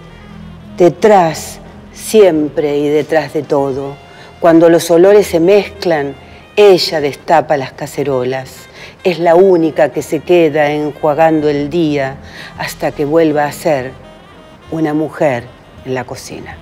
detrás, 0.77 1.59
siempre 1.93 2.77
y 2.77 2.89
detrás 2.89 3.33
de 3.33 3.43
todo. 3.43 3.95
Cuando 4.39 4.69
los 4.69 4.89
olores 4.89 5.27
se 5.27 5.39
mezclan, 5.39 6.15
ella 6.55 6.99
destapa 6.99 7.57
las 7.57 7.71
cacerolas. 7.73 8.67
Es 9.03 9.19
la 9.19 9.35
única 9.35 9.89
que 9.89 10.01
se 10.01 10.19
queda 10.19 10.71
enjuagando 10.71 11.49
el 11.49 11.69
día 11.69 12.17
hasta 12.57 12.91
que 12.91 13.05
vuelva 13.05 13.45
a 13.45 13.51
ser 13.51 13.91
una 14.71 14.93
mujer 14.93 15.43
en 15.85 15.93
la 15.93 16.03
cocina. 16.03 16.57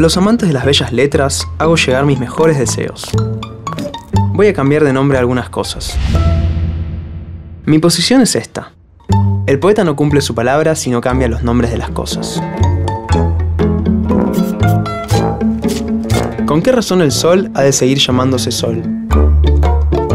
A 0.00 0.02
los 0.02 0.16
amantes 0.16 0.48
de 0.48 0.54
las 0.54 0.64
bellas 0.64 0.94
letras 0.94 1.46
hago 1.58 1.76
llegar 1.76 2.06
mis 2.06 2.18
mejores 2.18 2.58
deseos. 2.58 3.10
Voy 4.32 4.46
a 4.46 4.54
cambiar 4.54 4.82
de 4.82 4.94
nombre 4.94 5.18
algunas 5.18 5.50
cosas. 5.50 5.94
Mi 7.66 7.78
posición 7.78 8.22
es 8.22 8.34
esta. 8.34 8.72
El 9.46 9.58
poeta 9.58 9.84
no 9.84 9.96
cumple 9.96 10.22
su 10.22 10.34
palabra 10.34 10.74
si 10.74 10.88
no 10.88 11.02
cambia 11.02 11.28
los 11.28 11.42
nombres 11.42 11.70
de 11.70 11.76
las 11.76 11.90
cosas. 11.90 12.42
¿Con 16.46 16.62
qué 16.62 16.72
razón 16.72 17.02
el 17.02 17.12
sol 17.12 17.50
ha 17.54 17.60
de 17.60 17.74
seguir 17.74 17.98
llamándose 17.98 18.52
sol? 18.52 18.82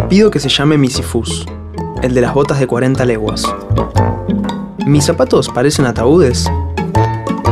Pido 0.09 0.31
que 0.31 0.39
se 0.39 0.49
llame 0.49 0.79
Misifus, 0.79 1.45
el 2.01 2.15
de 2.15 2.21
las 2.21 2.33
botas 2.33 2.59
de 2.59 2.65
40 2.65 3.05
leguas. 3.05 3.43
¿Mis 4.87 5.05
zapatos 5.05 5.47
parecen 5.49 5.85
ataúdes? 5.85 6.49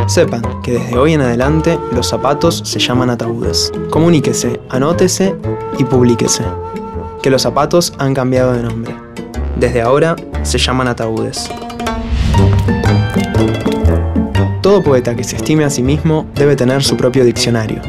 Sepan 0.07 0.41
que 0.61 0.73
desde 0.73 0.97
hoy 0.97 1.13
en 1.13 1.21
adelante 1.21 1.79
los 1.93 2.09
zapatos 2.09 2.61
se 2.65 2.79
llaman 2.79 3.09
ataúdes. 3.09 3.71
Comuníquese, 3.89 4.59
anótese 4.69 5.35
y 5.77 5.85
publíquese. 5.85 6.43
Que 7.21 7.29
los 7.29 7.41
zapatos 7.41 7.93
han 7.97 8.13
cambiado 8.13 8.53
de 8.53 8.63
nombre. 8.63 8.95
Desde 9.55 9.81
ahora 9.81 10.15
se 10.43 10.57
llaman 10.57 10.89
ataúdes. 10.89 11.49
Todo 14.61 14.83
poeta 14.83 15.15
que 15.15 15.23
se 15.23 15.37
estime 15.37 15.63
a 15.63 15.69
sí 15.69 15.83
mismo 15.83 16.25
debe 16.35 16.55
tener 16.55 16.83
su 16.83 16.97
propio 16.97 17.23
diccionario. 17.23 17.81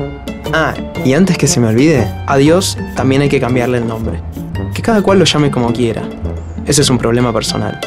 Ah, 0.53 0.75
y 1.05 1.15
antes 1.15 1.37
que 1.37 1.49
se 1.49 1.59
me 1.59 1.67
olvide, 1.67 2.09
a 2.27 2.37
Dios 2.37 2.79
también 2.95 3.23
hay 3.23 3.29
que 3.29 3.41
cambiarle 3.41 3.79
el 3.79 3.89
nombre. 3.89 4.21
Que 4.73 4.83
cada 4.83 5.03
cual 5.03 5.19
lo 5.19 5.25
llame 5.25 5.51
como 5.51 5.73
quiera. 5.73 6.03
Ese 6.65 6.83
es 6.83 6.91
un 6.91 6.99
problema 6.99 7.33
personal. 7.33 7.81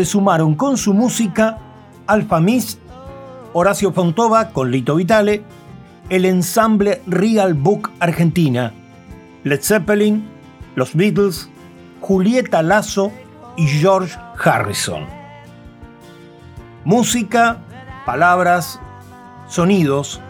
Se 0.00 0.06
sumaron 0.06 0.54
con 0.54 0.78
su 0.78 0.94
música 0.94 1.58
Alfa 2.06 2.40
Mist, 2.40 2.80
Horacio 3.52 3.92
Fontova 3.92 4.48
con 4.48 4.70
Lito 4.70 4.94
Vitale, 4.94 5.42
el 6.08 6.24
ensamble 6.24 7.02
Real 7.06 7.52
Book 7.52 7.90
Argentina, 8.00 8.72
Led 9.44 9.60
Zeppelin, 9.60 10.26
los 10.74 10.94
Beatles, 10.94 11.50
Julieta 12.00 12.62
Lazo 12.62 13.12
y 13.58 13.66
George 13.66 14.16
Harrison. 14.42 15.04
Música, 16.86 17.58
palabras, 18.06 18.80
sonidos, 19.48 20.22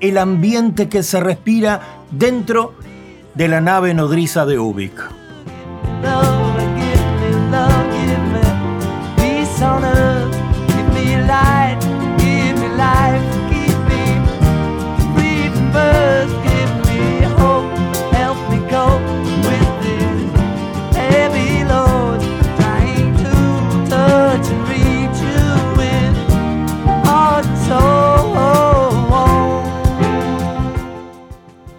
el 0.00 0.18
ambiente 0.18 0.88
que 0.88 1.04
se 1.04 1.20
respira 1.20 2.02
dentro 2.10 2.74
de 3.36 3.46
la 3.46 3.60
nave 3.60 3.94
nodriza 3.94 4.44
de 4.44 4.58
UBIC. 4.58 5.23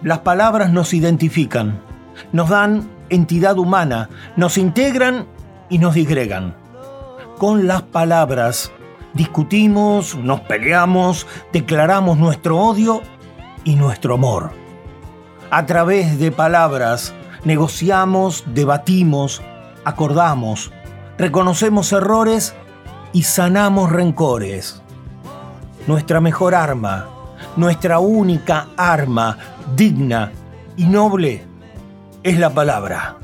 Las 0.06 0.20
palabras 0.20 0.70
nos 0.70 0.94
identifican, 0.94 1.80
nos 2.30 2.48
dan 2.48 2.88
entidad 3.08 3.58
humana, 3.58 4.08
nos 4.36 4.56
integran 4.56 5.26
y 5.68 5.78
nos 5.78 5.94
disgregan. 5.94 6.54
Con 7.38 7.66
las 7.66 7.82
palabras 7.82 8.70
discutimos, 9.14 10.14
nos 10.14 10.42
peleamos, 10.42 11.26
declaramos 11.52 12.18
nuestro 12.18 12.56
odio 12.56 13.02
y 13.64 13.74
nuestro 13.74 14.14
amor. 14.14 14.52
A 15.50 15.66
través 15.66 16.20
de 16.20 16.30
palabras 16.30 17.12
negociamos, 17.42 18.44
debatimos, 18.46 19.42
acordamos, 19.84 20.70
reconocemos 21.18 21.92
errores 21.92 22.54
y 23.12 23.24
sanamos 23.24 23.90
rencores. 23.90 24.80
Nuestra 25.88 26.20
mejor 26.20 26.54
arma, 26.54 27.08
nuestra 27.56 27.98
única 27.98 28.68
arma 28.76 29.36
digna 29.74 30.32
y 30.76 30.84
noble 30.84 31.44
es 32.22 32.38
la 32.38 32.50
palabra. 32.50 33.16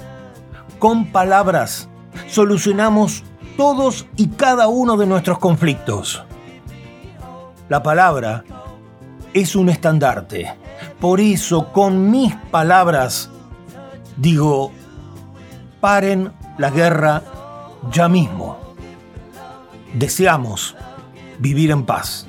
Con 0.79 1.07
palabras 1.07 1.89
solucionamos 2.27 3.25
todos 3.57 4.07
y 4.17 4.29
cada 4.29 4.69
uno 4.69 4.97
de 4.97 5.07
nuestros 5.07 5.39
conflictos. 5.39 6.25
La 7.69 7.83
palabra 7.83 8.45
es 9.35 9.55
un 9.57 9.69
estandarte. 9.69 10.55
Por 11.01 11.21
eso, 11.21 11.73
con 11.73 12.11
mis 12.11 12.35
palabras, 12.51 13.31
digo, 14.17 14.73
paren 15.81 16.33
la 16.59 16.71
guerra 16.71 17.23
ya 17.91 18.09
mismo. 18.09 18.59
Deseamos 19.95 20.77
vivir 21.39 21.71
en 21.71 21.85
paz. 21.85 22.27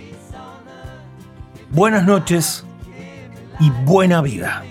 Buenas 1.74 2.06
noches 2.06 2.64
y 3.60 3.72
buena 3.84 4.22
vida. 4.22 4.64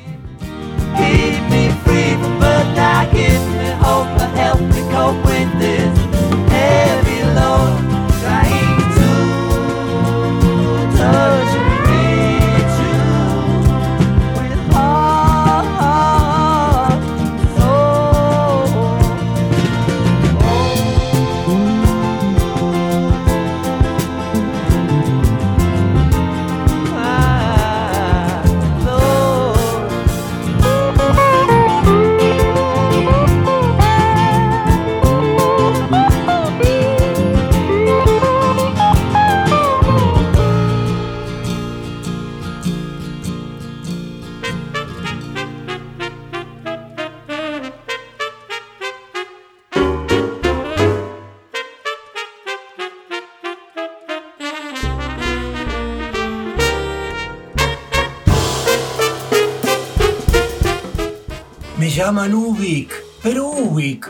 Llaman 62.13 62.35
Ubik, 62.35 62.93
pero 63.23 63.47
Ubik 63.47 64.07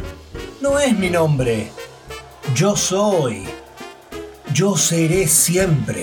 no 0.60 0.76
es 0.76 0.98
mi 0.98 1.08
nombre. 1.08 1.70
Yo 2.52 2.74
soy. 2.74 3.44
Yo 4.52 4.76
seré 4.76 5.28
siempre. 5.28 6.01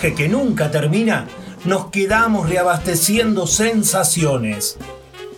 Que 0.00 0.28
nunca 0.28 0.70
termina, 0.70 1.26
nos 1.64 1.90
quedamos 1.90 2.48
reabasteciendo 2.48 3.48
sensaciones, 3.48 4.78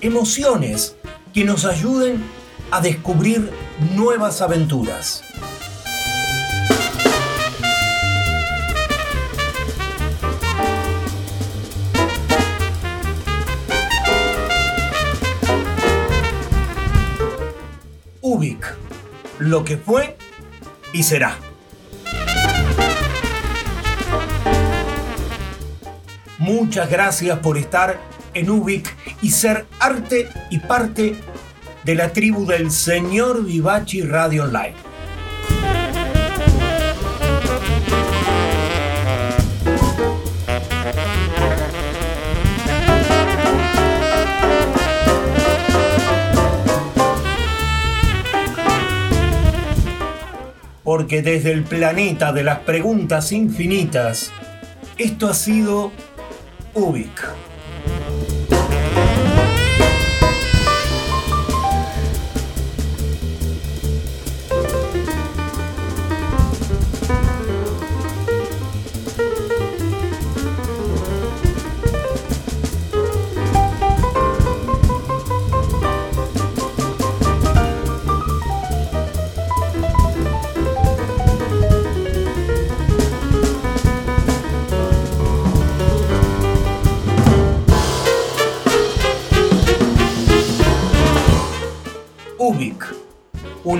emociones 0.02 0.96
que 1.32 1.44
nos 1.44 1.64
ayuden 1.64 2.22
a 2.70 2.82
descubrir 2.82 3.50
nuevas 3.96 4.42
aventuras. 4.42 5.22
Ubik, 18.20 18.76
lo 19.38 19.64
que 19.64 19.78
fue 19.78 20.18
y 20.92 21.02
será. 21.02 21.49
Muchas 26.41 26.88
gracias 26.88 27.38
por 27.41 27.59
estar 27.59 28.01
en 28.32 28.49
Ubik 28.49 28.97
y 29.20 29.30
ser 29.30 29.66
arte 29.78 30.26
y 30.49 30.59
parte 30.59 31.14
de 31.84 31.95
la 31.95 32.14
tribu 32.14 32.47
del 32.47 32.70
señor 32.70 33.45
Vivachi 33.45 34.01
Radio 34.01 34.45
Online. 34.45 34.74
Porque 50.82 51.20
desde 51.20 51.53
el 51.53 51.64
planeta 51.64 52.32
de 52.32 52.45
las 52.45 52.61
preguntas 52.61 53.30
infinitas, 53.30 54.32
esto 54.97 55.28
ha 55.28 55.34
sido. 55.34 55.93
Ubik, 56.74 57.18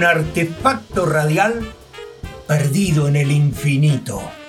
un 0.01 0.07
artefacto 0.07 1.05
radial 1.05 1.61
perdido 2.47 3.07
en 3.07 3.17
el 3.17 3.31
infinito. 3.31 4.40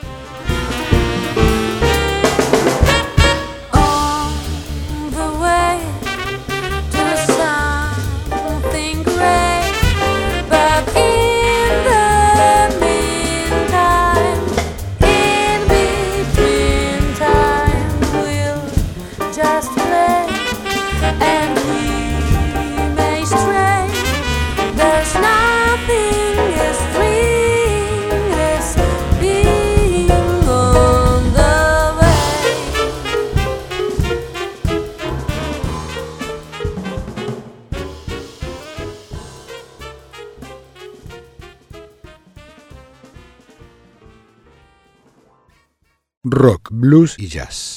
Blues 46.92 47.16
y 47.18 47.28
jazz. 47.30 47.72